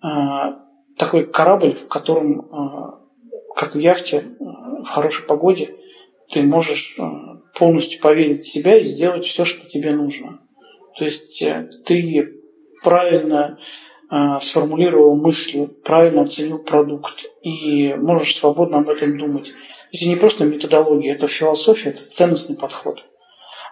а, 0.00 0.62
такой 0.96 1.26
корабль, 1.26 1.74
в 1.74 1.86
котором, 1.86 2.48
а, 2.50 3.00
как 3.54 3.74
в 3.74 3.78
яхте, 3.78 4.24
в 4.40 4.86
хорошей 4.86 5.26
погоде, 5.26 5.76
ты 6.30 6.42
можешь 6.42 6.98
полностью 7.54 8.00
поверить 8.00 8.44
в 8.44 8.48
себя 8.48 8.76
и 8.76 8.84
сделать 8.84 9.24
все, 9.24 9.44
что 9.44 9.68
тебе 9.68 9.92
нужно. 9.92 10.40
То 10.96 11.04
есть 11.04 11.40
э, 11.42 11.68
ты 11.84 12.43
правильно 12.82 13.58
э, 14.10 14.40
сформулировал 14.40 15.16
мысли, 15.16 15.66
правильно 15.84 16.22
оценил 16.22 16.58
продукт 16.58 17.24
и 17.42 17.94
можешь 17.94 18.36
свободно 18.36 18.78
об 18.78 18.88
этом 18.88 19.18
думать. 19.18 19.52
Это 19.92 20.08
не 20.08 20.16
просто 20.16 20.44
методология, 20.44 21.14
это 21.14 21.28
философия, 21.28 21.90
это 21.90 22.02
ценностный 22.08 22.56
подход. 22.56 23.04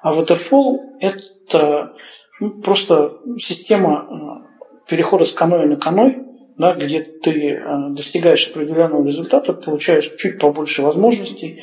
А 0.03 0.15
Waterfall– 0.15 0.79
это 1.01 1.95
ну, 2.41 2.61
просто 2.61 3.19
система 3.39 4.09
э, 4.09 4.89
перехода 4.89 5.25
с 5.25 5.33
каноэ 5.33 5.67
на 5.67 5.77
каной, 5.77 6.19
да, 6.59 6.75
где 6.75 7.03
ты 7.03 7.51
э, 7.51 7.65
достигаешь 7.91 8.49
определенного 8.49 9.07
результата, 9.07 9.53
получаешь 9.53 10.13
чуть 10.17 10.39
побольше 10.39 10.83
возможностей 10.83 11.63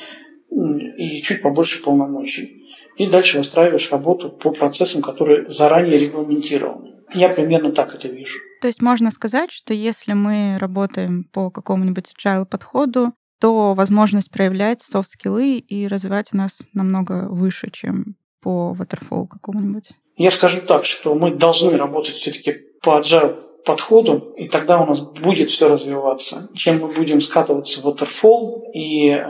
и 0.97 1.21
чуть 1.21 1.41
побольше 1.41 1.81
полномочий. 1.81 2.65
И 2.97 3.07
дальше 3.07 3.37
выстраиваешь 3.37 3.91
работу 3.91 4.29
по 4.29 4.51
процессам, 4.51 5.01
которые 5.01 5.49
заранее 5.49 5.99
регламентированы. 5.99 6.98
Я 7.13 7.29
примерно 7.29 7.71
так 7.71 7.93
это 7.95 8.07
вижу. 8.07 8.39
То 8.61 8.67
есть 8.67 8.81
можно 8.81 9.11
сказать, 9.11 9.51
что 9.51 9.73
если 9.73 10.13
мы 10.13 10.57
работаем 10.59 11.23
по 11.23 11.49
какому-нибудь 11.49 12.13
agile 12.17 12.45
подходу, 12.45 13.13
то 13.39 13.73
возможность 13.73 14.31
проявлять 14.31 14.81
софт-скиллы 14.81 15.57
и 15.57 15.87
развивать 15.87 16.29
у 16.33 16.37
нас 16.37 16.59
намного 16.73 17.27
выше, 17.29 17.69
чем 17.71 18.15
по 18.41 18.75
waterfall 18.77 19.27
какому-нибудь. 19.27 19.91
Я 20.17 20.31
скажу 20.31 20.61
так, 20.61 20.85
что 20.85 21.15
мы 21.15 21.31
должны 21.31 21.77
работать 21.77 22.15
все-таки 22.15 22.57
по 22.81 22.99
agile 22.99 23.41
подходу, 23.65 24.33
и 24.37 24.47
тогда 24.47 24.81
у 24.81 24.85
нас 24.85 25.01
будет 25.01 25.49
все 25.49 25.69
развиваться. 25.69 26.49
Чем 26.55 26.81
мы 26.81 26.89
будем 26.89 27.21
скатываться 27.21 27.81
в 27.81 27.85
waterfall 27.85 28.71
и 28.73 29.09
э, 29.09 29.23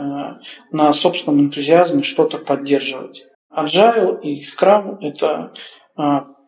на 0.72 0.92
собственном 0.92 1.40
энтузиазме 1.40 2.02
что-то 2.02 2.38
поддерживать. 2.38 3.24
Agile 3.52 4.20
и 4.22 4.42
Scrum– 4.42 4.98
это 5.00 5.52
э, 5.98 6.02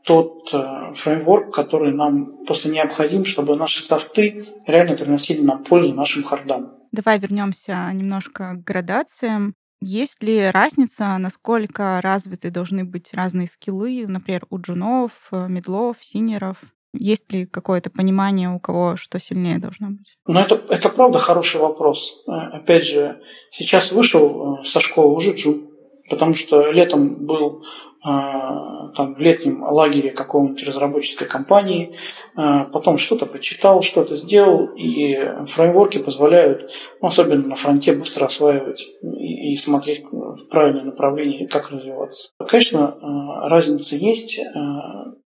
тот 0.04 0.52
э, 0.52 0.94
фреймворк, 0.94 1.54
который 1.54 1.92
нам 1.92 2.44
просто 2.44 2.68
необходим, 2.68 3.24
чтобы 3.24 3.56
наши 3.56 3.82
софты 3.82 4.42
реально 4.66 4.96
приносили 4.96 5.42
нам 5.42 5.64
пользу 5.64 5.94
нашим 5.94 6.24
хардам. 6.24 6.66
Давай 6.92 7.18
вернемся 7.18 7.90
немножко 7.92 8.54
к 8.54 8.64
градациям. 8.64 9.54
Есть 9.80 10.22
ли 10.22 10.50
разница, 10.50 11.18
насколько 11.18 12.00
развиты 12.02 12.50
должны 12.50 12.84
быть 12.84 13.12
разные 13.14 13.48
скиллы, 13.48 14.06
например, 14.06 14.46
у 14.50 14.58
джунов, 14.58 15.12
мидлов, 15.32 15.96
сеньоров? 16.00 16.58
Есть 16.94 17.32
ли 17.32 17.46
какое-то 17.46 17.90
понимание, 17.90 18.50
у 18.50 18.60
кого 18.60 18.96
что 18.96 19.18
сильнее 19.18 19.58
должно 19.58 19.88
быть? 19.88 20.18
Ну, 20.26 20.38
это, 20.38 20.62
это 20.68 20.90
правда 20.90 21.18
хороший 21.18 21.60
вопрос. 21.60 22.22
Э, 22.26 22.32
опять 22.58 22.86
же, 22.86 23.20
сейчас 23.50 23.92
вышел 23.92 24.60
э, 24.60 24.64
со 24.66 24.80
школы 24.80 25.14
уже 25.14 25.34
джун, 25.34 25.70
потому 26.10 26.34
что 26.34 26.70
летом 26.70 27.24
был 27.24 27.64
там, 28.02 29.14
в 29.14 29.18
летнем 29.18 29.62
лагере 29.62 30.10
какого-нибудь 30.10 30.66
разработческой 30.66 31.28
компании, 31.28 31.94
а, 32.34 32.64
потом 32.64 32.98
что-то 32.98 33.26
почитал, 33.26 33.80
что-то 33.82 34.16
сделал, 34.16 34.70
и 34.76 35.16
фреймворки 35.48 35.98
позволяют, 35.98 36.72
ну, 37.00 37.08
особенно 37.08 37.46
на 37.46 37.54
фронте, 37.54 37.92
быстро 37.92 38.26
осваивать 38.26 38.88
и, 39.02 39.56
смотреть 39.56 40.02
в 40.10 40.46
правильное 40.50 40.84
направление, 40.84 41.46
как 41.46 41.70
развиваться. 41.70 42.30
Конечно, 42.48 42.96
а, 43.00 43.48
разница 43.48 43.96
есть, 43.96 44.38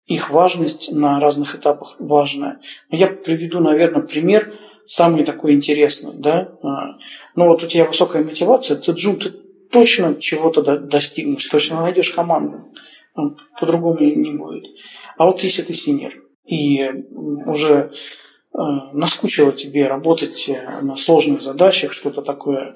их 0.07 0.31
важность 0.31 0.91
на 0.91 1.21
разных 1.21 1.55
этапах 1.55 1.97
важная. 1.99 2.61
Я 2.91 3.07
приведу, 3.07 3.61
наверное, 3.61 4.03
пример 4.03 4.53
самый 4.85 5.25
такой 5.25 5.53
интересный. 5.53 6.13
Да? 6.15 6.49
Ну 7.37 7.47
вот 7.47 7.63
у 7.63 7.67
тебя 7.67 7.85
высокая 7.85 8.25
мотивация, 8.25 8.77
ты 8.77 8.93
джун, 8.93 9.21
ты 9.21 9.33
точно 9.73 10.15
чего-то 10.21 10.63
достигнешь, 10.79 11.47
точно 11.47 11.83
найдешь 11.83 12.11
команду. 12.11 12.73
По-другому 13.59 13.99
не 14.01 14.39
будет. 14.39 14.67
А 15.19 15.27
вот 15.27 15.43
если 15.43 15.63
ты 15.63 15.75
синер 15.75 16.23
и 16.47 16.89
уже 17.47 17.93
э, 18.55 18.59
наскучило 18.93 19.53
тебе 19.53 19.87
работать 19.87 20.49
э, 20.49 20.81
на 20.81 20.97
сложных 20.97 21.43
задачах, 21.43 21.93
что-то 21.93 22.23
такое, 22.23 22.75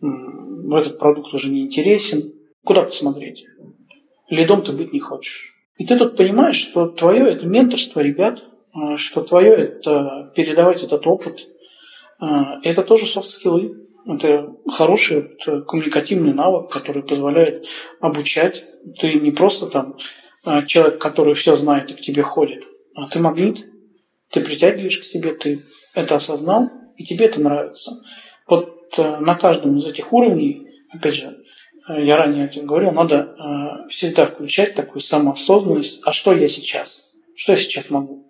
в 0.00 0.74
этот 0.74 0.98
продукт 0.98 1.32
уже 1.34 1.50
не 1.50 1.62
интересен, 1.62 2.32
куда 2.64 2.82
посмотреть? 2.82 3.44
Лидом 4.28 4.62
ты 4.62 4.72
быть 4.72 4.92
не 4.92 5.00
хочешь. 5.00 5.54
И 5.76 5.86
ты 5.86 5.96
тут 5.96 6.16
понимаешь, 6.16 6.56
что 6.56 6.88
твое 6.88 7.28
это 7.28 7.46
менторство 7.46 8.00
ребят, 8.00 8.42
э, 8.42 8.96
что 8.96 9.22
твое 9.22 9.52
это 9.52 10.32
передавать 10.34 10.82
этот 10.82 11.06
опыт, 11.06 11.46
это 12.62 12.82
тоже 12.82 13.06
софт-скиллы. 13.06 13.79
Это 14.06 14.54
хороший 14.68 15.18
это 15.18 15.60
коммуникативный 15.62 16.32
навык, 16.32 16.70
который 16.70 17.02
позволяет 17.02 17.66
обучать. 18.00 18.64
Ты 18.98 19.14
не 19.14 19.30
просто 19.30 19.66
там 19.66 19.96
а, 20.44 20.62
человек, 20.62 21.00
который 21.00 21.34
все 21.34 21.56
знает 21.56 21.90
и 21.90 21.94
к 21.94 22.00
тебе 22.00 22.22
ходит, 22.22 22.64
а 22.94 23.08
ты 23.08 23.18
магнит, 23.18 23.66
ты 24.30 24.40
притягиваешь 24.40 24.98
к 24.98 25.04
себе, 25.04 25.34
ты 25.34 25.62
это 25.94 26.16
осознал, 26.16 26.70
и 26.96 27.04
тебе 27.04 27.26
это 27.26 27.40
нравится. 27.40 28.02
Вот 28.46 28.94
э, 28.96 29.18
на 29.20 29.34
каждом 29.34 29.76
из 29.76 29.86
этих 29.86 30.12
уровней, 30.12 30.66
опять 30.92 31.14
же, 31.14 31.38
э, 31.88 32.02
я 32.02 32.16
ранее 32.16 32.46
этим 32.46 32.66
говорил, 32.66 32.92
надо 32.92 33.34
э, 33.34 33.88
всегда 33.88 34.26
включать 34.26 34.74
такую 34.74 35.00
самоосознанность, 35.00 36.00
а 36.04 36.12
что 36.12 36.32
я 36.32 36.48
сейчас, 36.48 37.04
что 37.34 37.52
я 37.52 37.58
сейчас 37.58 37.90
могу. 37.90 38.29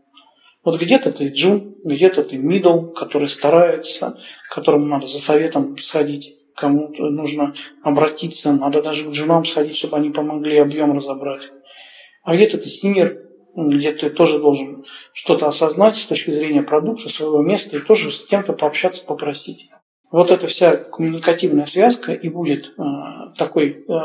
Вот 0.63 0.81
где-то 0.81 1.11
ты 1.13 1.29
джун, 1.29 1.77
где-то 1.85 2.23
ты 2.23 2.37
мидл, 2.37 2.93
который 2.93 3.29
старается, 3.29 4.19
которому 4.51 4.87
надо 4.87 5.07
за 5.07 5.19
советом 5.19 5.77
сходить, 5.79 6.37
кому 6.55 6.93
нужно 6.99 7.55
обратиться, 7.83 8.53
надо 8.53 8.83
даже 8.83 9.05
к 9.05 9.11
джунам 9.11 9.45
сходить, 9.45 9.77
чтобы 9.77 9.97
они 9.97 10.11
помогли 10.11 10.59
объем 10.59 10.95
разобрать. 10.95 11.51
А 12.25 12.35
где-то 12.35 12.59
ты 12.59 12.69
сеньор, 12.69 13.23
где 13.57 13.93
ты 13.93 14.11
тоже 14.11 14.39
должен 14.39 14.85
что-то 15.15 15.47
осознать 15.47 15.97
с 15.97 16.05
точки 16.05 16.31
зрения 16.31 16.63
продукта, 16.63 17.09
своего 17.09 17.43
места, 17.43 17.79
и 17.79 17.81
тоже 17.81 18.11
с 18.11 18.23
кем-то 18.25 18.53
пообщаться, 18.53 19.05
попросить. 19.05 19.71
Вот 20.13 20.31
эта 20.31 20.47
вся 20.47 20.77
коммуникативная 20.77 21.67
связка 21.67 22.13
и 22.13 22.29
будет 22.29 22.75
э, 22.77 22.83
такой 23.39 23.85
э, 23.89 24.01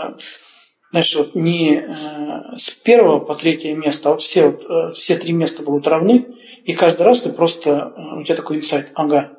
Значит, 0.96 1.18
вот 1.18 1.36
не 1.36 1.76
э, 1.76 2.58
с 2.58 2.70
первого 2.70 3.20
по 3.20 3.36
третье 3.36 3.76
место, 3.76 4.08
а 4.08 4.12
вот 4.14 4.22
все, 4.22 4.52
вот, 4.52 4.64
э, 4.64 4.94
все 4.94 5.18
три 5.18 5.34
места 5.34 5.62
будут 5.62 5.90
равны, 5.90 6.26
и 6.64 6.72
каждый 6.72 7.02
раз 7.02 7.20
ты 7.20 7.34
просто, 7.34 7.94
э, 7.98 8.22
у 8.22 8.24
тебя 8.24 8.38
такой 8.38 8.56
инсайт, 8.56 8.92
ага, 8.96 9.34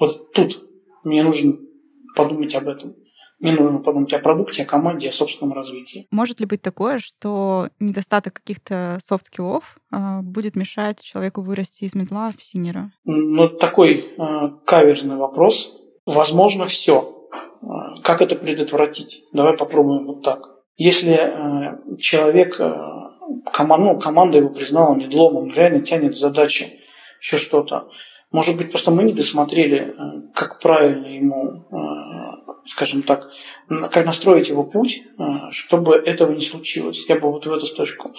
вот 0.00 0.32
тут 0.32 0.64
мне 1.04 1.22
нужно 1.22 1.58
подумать 2.16 2.52
об 2.56 2.66
этом. 2.66 2.96
Мне 3.38 3.52
нужно 3.52 3.84
подумать 3.84 4.12
о 4.14 4.18
продукте, 4.18 4.64
о 4.64 4.66
команде, 4.66 5.08
о 5.08 5.12
собственном 5.12 5.54
развитии. 5.54 6.08
Может 6.10 6.40
ли 6.40 6.46
быть 6.46 6.60
такое, 6.60 6.98
что 6.98 7.68
недостаток 7.78 8.32
каких-то 8.32 8.98
софт-скиллов 9.00 9.78
э, 9.92 10.22
будет 10.22 10.56
мешать 10.56 11.04
человеку 11.04 11.40
вырасти 11.40 11.84
из 11.84 11.94
мидла 11.94 12.32
в 12.36 12.42
сеньора? 12.42 12.90
Ну, 13.04 13.48
такой 13.48 14.06
э, 14.18 14.50
каверзный 14.64 15.18
вопрос. 15.18 15.72
Возможно, 16.04 16.64
все. 16.64 17.28
Как 18.02 18.22
это 18.22 18.34
предотвратить? 18.34 19.22
Давай 19.32 19.56
попробуем 19.56 20.06
вот 20.06 20.24
так. 20.24 20.55
Если 20.76 21.12
э, 21.12 21.96
человек, 21.98 22.60
э, 22.60 22.64
ну, 22.66 23.98
команда 23.98 24.38
его 24.38 24.50
признала 24.50 24.94
медлом, 24.94 25.36
он 25.36 25.52
реально 25.52 25.80
тянет 25.80 26.16
задачи, 26.16 26.80
еще 27.18 27.38
что-то. 27.38 27.88
Может 28.30 28.58
быть, 28.58 28.70
просто 28.70 28.90
мы 28.90 29.04
не 29.04 29.14
досмотрели, 29.14 29.78
э, 29.78 29.92
как 30.34 30.60
правильно 30.60 31.06
ему, 31.06 31.64
скажем 32.66 33.02
так, 33.04 33.30
как 33.68 34.04
настроить 34.04 34.48
его 34.48 34.64
путь, 34.64 35.02
чтобы 35.52 35.94
этого 35.94 36.32
не 36.32 36.42
случилось. 36.42 37.06
Я 37.08 37.14
бы 37.14 37.30
вот 37.30 37.46
в 37.46 37.52
эту 37.52 37.66
точку 37.74 38.12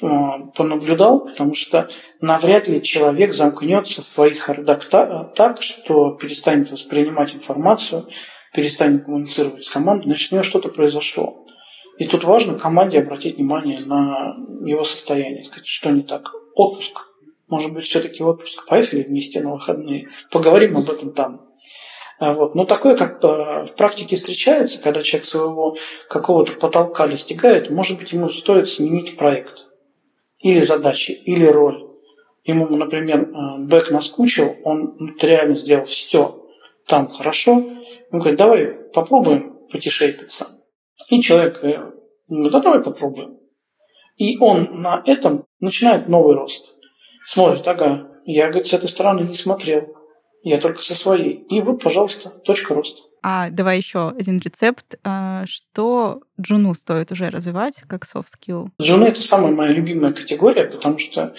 понаблюдал, 0.00 1.26
потому 1.26 1.54
что 1.54 1.88
навряд 2.20 2.68
ли 2.68 2.80
человек 2.82 3.34
замкнется 3.34 4.00
в 4.00 4.06
своих 4.06 4.48
родах 4.48 4.84
так, 4.84 5.60
что 5.60 6.12
перестанет 6.12 6.70
воспринимать 6.70 7.34
информацию, 7.34 8.08
перестанет 8.54 9.04
коммуницировать 9.04 9.64
с 9.64 9.68
командой, 9.68 10.06
него 10.06 10.42
что-то 10.44 10.68
произошло. 10.68 11.44
И 12.00 12.06
тут 12.06 12.24
важно 12.24 12.58
команде 12.58 12.98
обратить 12.98 13.36
внимание 13.36 13.78
на 13.80 14.34
его 14.64 14.84
состояние, 14.84 15.44
сказать, 15.44 15.66
что 15.66 15.90
не 15.90 16.02
так. 16.02 16.32
Отпуск. 16.54 16.96
Может 17.46 17.74
быть, 17.74 17.84
все-таки 17.84 18.24
отпуск. 18.24 18.64
Поехали 18.66 19.02
вместе 19.02 19.42
на 19.42 19.52
выходные. 19.52 20.08
Поговорим 20.30 20.78
об 20.78 20.88
этом 20.88 21.12
там. 21.12 21.52
А 22.18 22.32
вот. 22.32 22.54
Но 22.54 22.64
такое, 22.64 22.96
как 22.96 23.22
в 23.22 23.74
практике 23.76 24.16
встречается, 24.16 24.80
когда 24.80 25.02
человек 25.02 25.26
своего 25.26 25.76
какого-то 26.08 26.54
потолка 26.54 27.06
достигает, 27.06 27.70
может 27.70 27.98
быть, 27.98 28.12
ему 28.12 28.30
стоит 28.30 28.66
сменить 28.66 29.18
проект. 29.18 29.66
Или 30.38 30.62
задачи, 30.62 31.10
или 31.10 31.44
роль. 31.44 31.84
Ему, 32.44 32.66
например, 32.66 33.28
э, 33.28 33.64
бэк 33.66 33.90
наскучил, 33.90 34.56
он 34.64 34.96
реально 35.20 35.54
сделал 35.54 35.84
все 35.84 36.46
там 36.86 37.08
хорошо. 37.08 37.56
Он 38.10 38.20
говорит, 38.20 38.38
давай 38.38 38.68
попробуем 38.94 39.58
потишейпиться. 39.70 40.46
И 41.08 41.20
человек 41.20 41.60
говорит, 41.60 41.80
ну 42.28 42.50
да 42.50 42.60
давай 42.60 42.82
попробуем. 42.82 43.38
И 44.16 44.36
он 44.38 44.68
на 44.82 45.02
этом 45.06 45.46
начинает 45.60 46.08
новый 46.08 46.36
рост. 46.36 46.74
Смотрит, 47.26 47.66
ага, 47.66 48.08
я, 48.24 48.48
говорит, 48.48 48.66
с 48.66 48.72
этой 48.72 48.88
стороны 48.88 49.22
не 49.22 49.34
смотрел. 49.34 49.96
Я 50.42 50.58
только 50.58 50.82
со 50.82 50.94
своей. 50.94 51.44
И 51.48 51.60
вот, 51.60 51.82
пожалуйста, 51.82 52.30
точка 52.30 52.74
роста. 52.74 53.02
А 53.22 53.50
давай 53.50 53.76
еще 53.76 54.08
один 54.10 54.38
рецепт. 54.38 54.96
А, 55.04 55.44
что 55.46 56.22
джуну 56.40 56.74
стоит 56.74 57.12
уже 57.12 57.28
развивать 57.28 57.82
как 57.86 58.04
soft 58.04 58.28
skill? 58.38 58.68
Джуны– 58.80 59.04
это 59.06 59.20
самая 59.20 59.52
моя 59.52 59.72
любимая 59.72 60.12
категория, 60.12 60.64
потому 60.64 60.98
что 60.98 61.34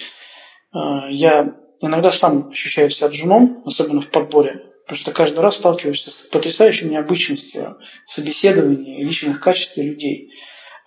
а, 0.72 1.08
я 1.08 1.54
иногда 1.80 2.12
сам 2.12 2.48
ощущаю 2.48 2.90
себя 2.90 3.08
джуном, 3.08 3.62
особенно 3.64 4.00
в 4.00 4.08
подборе, 4.08 4.54
потому 4.84 4.98
что 4.98 5.12
каждый 5.12 5.40
раз 5.40 5.56
сталкиваешься 5.56 6.10
с 6.10 6.22
потрясающей 6.22 6.88
необычностью 6.88 7.78
собеседования 8.06 8.98
и 8.98 9.04
личных 9.04 9.40
качеств 9.40 9.76
людей. 9.76 10.32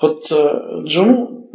Вот 0.02 0.32
э, 0.32 0.80
джуну 0.84 1.50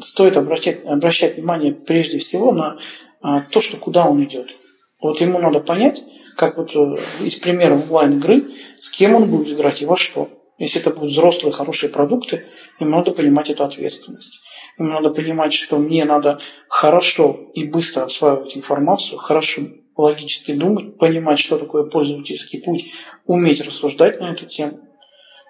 стоит 0.00 0.36
обращать, 0.36 0.84
обращать 0.84 1.36
внимание 1.36 1.72
прежде 1.74 2.18
всего 2.18 2.52
на 2.52 2.78
а, 3.22 3.42
то, 3.42 3.60
что 3.60 3.76
куда 3.76 4.06
он 4.06 4.22
идет. 4.24 4.54
Вот 5.00 5.20
ему 5.20 5.38
надо 5.38 5.60
понять, 5.60 6.02
как 6.36 6.56
вот 6.56 6.74
э, 6.74 6.96
из 7.20 7.36
примера 7.36 7.74
онлайн-игры, 7.74 8.42
с 8.78 8.88
кем 8.90 9.14
он 9.14 9.30
будет 9.30 9.56
играть 9.56 9.82
и 9.82 9.86
во 9.86 9.96
что. 9.96 10.28
Если 10.58 10.80
это 10.80 10.90
будут 10.90 11.10
взрослые, 11.10 11.52
хорошие 11.52 11.90
продукты, 11.90 12.46
ему 12.78 12.90
надо 12.90 13.12
понимать 13.12 13.50
эту 13.50 13.64
ответственность. 13.64 14.40
Ему 14.78 14.90
надо 14.90 15.10
понимать, 15.10 15.52
что 15.52 15.78
мне 15.78 16.04
надо 16.04 16.38
хорошо 16.68 17.50
и 17.54 17.64
быстро 17.64 18.04
осваивать 18.04 18.56
информацию, 18.56 19.18
хорошо 19.18 19.62
логически 19.96 20.52
думать, 20.52 20.98
понимать, 20.98 21.38
что 21.38 21.58
такое 21.58 21.84
пользовательский 21.84 22.60
путь, 22.60 22.92
уметь 23.26 23.60
рассуждать 23.60 24.20
на 24.20 24.32
эту 24.32 24.46
тему. 24.46 24.80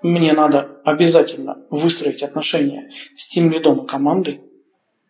Мне 0.02 0.32
надо 0.32 0.80
обязательно 0.84 1.58
выстроить 1.70 2.22
отношения 2.22 2.90
с 3.16 3.28
тем 3.28 3.50
лидом 3.50 3.84
и 3.84 3.86
командой, 3.86 4.42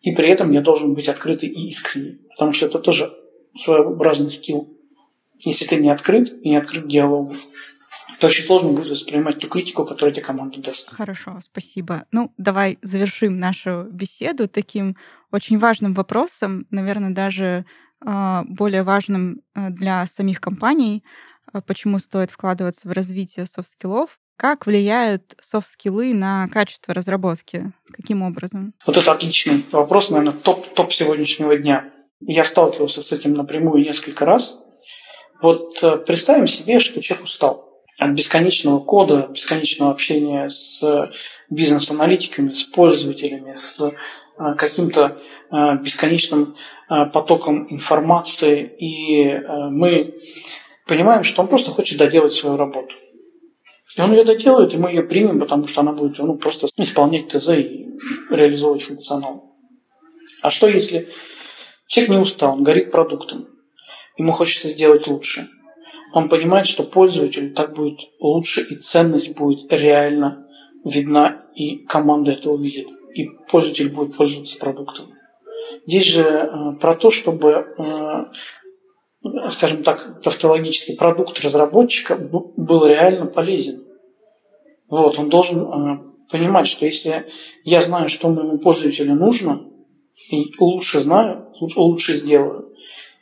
и 0.01 0.11
при 0.13 0.29
этом 0.29 0.51
я 0.51 0.61
должен 0.61 0.93
быть 0.93 1.09
открытый 1.09 1.49
и 1.49 1.67
искренний, 1.69 2.21
потому 2.29 2.53
что 2.53 2.67
это 2.67 2.79
тоже 2.79 3.13
своеобразный 3.55 4.29
скилл. 4.29 4.69
Если 5.39 5.65
ты 5.65 5.75
не 5.77 5.89
открыт 5.89 6.33
и 6.43 6.49
не 6.49 6.55
открыт 6.55 6.87
диалогу, 6.87 7.35
то 8.19 8.27
очень 8.27 8.43
сложно 8.43 8.71
будет 8.71 8.89
воспринимать 8.89 9.39
ту 9.39 9.47
критику, 9.49 9.83
которую 9.85 10.13
тебе 10.13 10.23
команда 10.25 10.59
даст. 10.59 10.89
Хорошо, 10.89 11.39
спасибо. 11.41 12.05
Ну, 12.11 12.31
давай 12.37 12.77
завершим 12.81 13.37
нашу 13.37 13.87
беседу 13.91 14.47
таким 14.47 14.95
очень 15.31 15.57
важным 15.57 15.93
вопросом, 15.93 16.65
наверное, 16.71 17.11
даже 17.11 17.65
более 18.05 18.83
важным 18.83 19.41
э, 19.55 19.69
для 19.69 20.05
самих 20.07 20.41
компаний, 20.41 21.03
э, 21.53 21.61
почему 21.65 21.99
стоит 21.99 22.31
вкладываться 22.31 22.87
в 22.87 22.91
развитие 22.91 23.45
софт-скиллов. 23.45 24.19
Как 24.37 24.65
влияют 24.65 25.35
софт-скиллы 25.41 26.13
на 26.13 26.47
качество 26.49 26.93
разработки? 26.93 27.71
Каким 27.93 28.21
образом? 28.21 28.73
Вот 28.85 28.97
это 28.97 29.11
отличный 29.11 29.65
вопрос, 29.71 30.09
наверное, 30.09 30.33
топ, 30.33 30.67
топ 30.73 30.91
сегодняшнего 30.91 31.55
дня. 31.55 31.89
Я 32.19 32.43
сталкивался 32.43 33.01
с 33.01 33.11
этим 33.11 33.33
напрямую 33.33 33.83
несколько 33.83 34.25
раз. 34.25 34.59
Вот 35.41 35.81
э, 35.81 35.97
представим 35.97 36.47
себе, 36.47 36.79
что 36.79 37.01
человек 37.01 37.25
устал 37.25 37.83
от 37.97 38.11
бесконечного 38.11 38.81
кода, 38.81 39.29
бесконечного 39.33 39.91
общения 39.91 40.49
с 40.49 41.09
бизнес-аналитиками, 41.49 42.51
с 42.51 42.63
пользователями, 42.63 43.55
с 43.55 43.79
э, 43.79 44.55
каким-то 44.57 45.17
бесконечным 45.49 46.57
потоком 46.87 47.67
информации. 47.69 48.75
И 48.79 49.41
мы 49.71 50.15
понимаем, 50.87 51.23
что 51.23 51.41
он 51.41 51.47
просто 51.47 51.71
хочет 51.71 51.97
доделать 51.97 52.31
свою 52.31 52.57
работу. 52.57 52.95
И 53.97 54.01
он 54.01 54.11
ее 54.11 54.23
доделает, 54.23 54.73
и 54.73 54.77
мы 54.77 54.89
ее 54.89 55.03
примем, 55.03 55.39
потому 55.39 55.67
что 55.67 55.81
она 55.81 55.93
будет 55.93 56.17
ну, 56.19 56.37
просто 56.37 56.67
исполнять 56.77 57.29
ТЗ 57.29 57.49
и 57.49 57.87
реализовывать 58.29 58.83
функционал. 58.83 59.55
А 60.41 60.49
что 60.49 60.67
если 60.67 61.07
Человек 61.87 62.11
не 62.11 62.17
устал, 62.17 62.53
он 62.53 62.63
горит 62.63 62.91
продуктом. 62.91 63.47
Ему 64.17 64.31
хочется 64.31 64.69
сделать 64.69 65.07
лучше. 65.07 65.49
Он 66.13 66.29
понимает, 66.29 66.65
что 66.65 66.83
пользователю 66.83 67.53
так 67.53 67.73
будет 67.73 67.99
лучше, 68.19 68.61
и 68.61 68.75
ценность 68.75 69.35
будет 69.35 69.71
реально 69.71 70.47
видна, 70.83 71.45
и 71.55 71.77
команда 71.85 72.31
это 72.31 72.49
увидит, 72.49 72.87
и 73.13 73.27
пользователь 73.49 73.89
будет 73.89 74.15
пользоваться 74.15 74.57
продуктом. 74.57 75.05
Здесь 75.85 76.05
же 76.05 76.23
э, 76.23 76.73
про 76.79 76.95
то, 76.95 77.11
чтобы, 77.11 77.67
э, 77.77 78.25
скажем 79.51 79.83
так, 79.83 80.21
тавтологический 80.21 80.95
продукт 80.95 81.39
разработчика 81.41 82.15
был 82.15 82.85
реально 82.87 83.27
полезен. 83.27 83.85
Вот, 84.89 85.19
он 85.19 85.29
должен 85.29 85.61
э, 85.61 85.97
понимать, 86.31 86.67
что 86.67 86.85
если 86.85 87.27
я 87.63 87.81
знаю, 87.81 88.09
что 88.09 88.29
моему 88.29 88.57
пользователю 88.57 89.15
нужно, 89.15 89.69
и 90.31 90.51
лучше 90.59 91.01
знаю, 91.01 91.53
лучше 91.75 92.15
сделаю. 92.15 92.73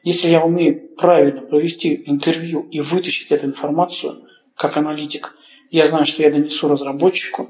Если 0.04 0.30
я 0.30 0.44
умею 0.44 0.96
правильно 0.96 1.42
провести 1.42 2.04
интервью 2.06 2.68
и 2.72 2.80
вытащить 2.80 3.32
эту 3.32 3.48
информацию, 3.48 4.26
как 4.56 4.78
аналитик, 4.78 5.36
я 5.70 5.88
знаю, 5.88 6.06
что 6.06 6.24
я 6.24 6.32
донесу 6.32 6.68
разработчику, 6.68 7.50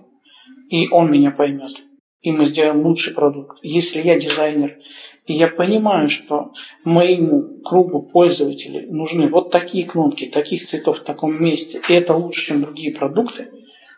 и 0.69 0.87
он 0.89 1.11
меня 1.11 1.31
поймет. 1.31 1.82
И 2.23 2.31
мы 2.31 2.45
сделаем 2.45 2.85
лучший 2.85 3.13
продукт. 3.13 3.59
Если 3.61 4.01
я 4.01 4.17
дизайнер, 4.17 4.79
и 5.25 5.33
я 5.33 5.47
понимаю, 5.47 6.09
что 6.09 6.53
моему 6.83 7.61
кругу 7.61 8.01
пользователей 8.01 8.87
нужны 8.87 9.27
вот 9.27 9.51
такие 9.51 9.85
кнопки, 9.85 10.25
таких 10.25 10.65
цветов 10.65 10.99
в 10.99 11.03
таком 11.03 11.43
месте, 11.43 11.81
и 11.87 11.93
это 11.93 12.15
лучше, 12.15 12.47
чем 12.47 12.61
другие 12.61 12.95
продукты, 12.95 13.49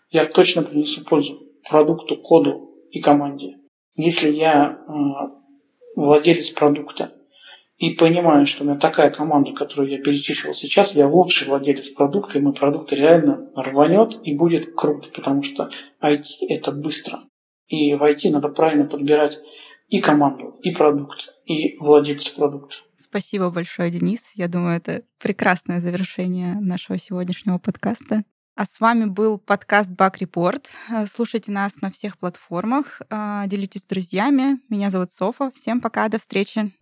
я 0.10 0.26
точно 0.26 0.64
принесу 0.64 1.04
пользу 1.06 1.40
продукту, 1.70 2.18
коду 2.18 2.72
и 2.92 3.00
команде. 3.00 3.58
Если 3.96 4.30
я 4.30 4.80
э, 4.88 4.92
владелец 5.96 6.50
продукта. 6.50 7.12
И 7.78 7.90
понимаю, 7.92 8.46
что 8.46 8.64
у 8.64 8.68
меня 8.68 8.78
такая 8.78 9.10
команда, 9.10 9.52
которую 9.52 9.90
я 9.90 10.02
перечислил 10.02 10.54
сейчас, 10.54 10.96
я 10.96 11.08
лучший 11.08 11.48
владелец 11.48 11.90
продукта, 11.90 12.38
и 12.38 12.42
мой 12.42 12.54
продукт 12.54 12.94
реально 12.94 13.50
рванет 13.56 14.18
и 14.24 14.34
будет 14.34 14.74
круто, 14.74 15.10
потому 15.14 15.44
что 15.44 15.70
IT– 16.02 16.24
это 16.50 16.72
быстро. 16.72 17.24
И 17.67 17.93
в 17.95 18.04
IT 18.04 18.30
надо 18.30 18.49
правильно 18.49 18.86
подбирать 18.86 19.39
и 19.88 20.01
команду, 20.01 20.58
и 20.62 20.73
продукт, 20.73 21.34
и 21.45 21.78
владельца 21.80 22.34
продукта. 22.36 22.75
Спасибо 22.97 23.49
большое, 23.49 23.91
Денис. 23.91 24.32
Я 24.34 24.47
думаю, 24.47 24.78
это 24.78 25.04
прекрасное 25.19 25.80
завершение 25.80 26.56
нашего 26.56 26.97
сегодняшнего 26.97 27.58
подкаста. 27.58 28.23
А 28.56 28.65
с 28.65 28.80
вами 28.80 29.06
был 29.06 29.38
подкаст 29.38 29.89
Бак 29.89 30.21
Report. 30.21 30.65
Слушайте 31.12 31.51
нас 31.51 31.82
на 31.82 31.91
всех 31.91 32.17
платформах, 32.17 33.01
делитесь 33.47 33.82
с 33.82 33.86
друзьями. 33.86 34.60
Меня 34.69 34.89
зовут 34.89 35.12
Софа. 35.12 35.51
Всем 35.51 35.82
пока, 35.82 36.08
до 36.08 36.19
встречи. 36.19 36.73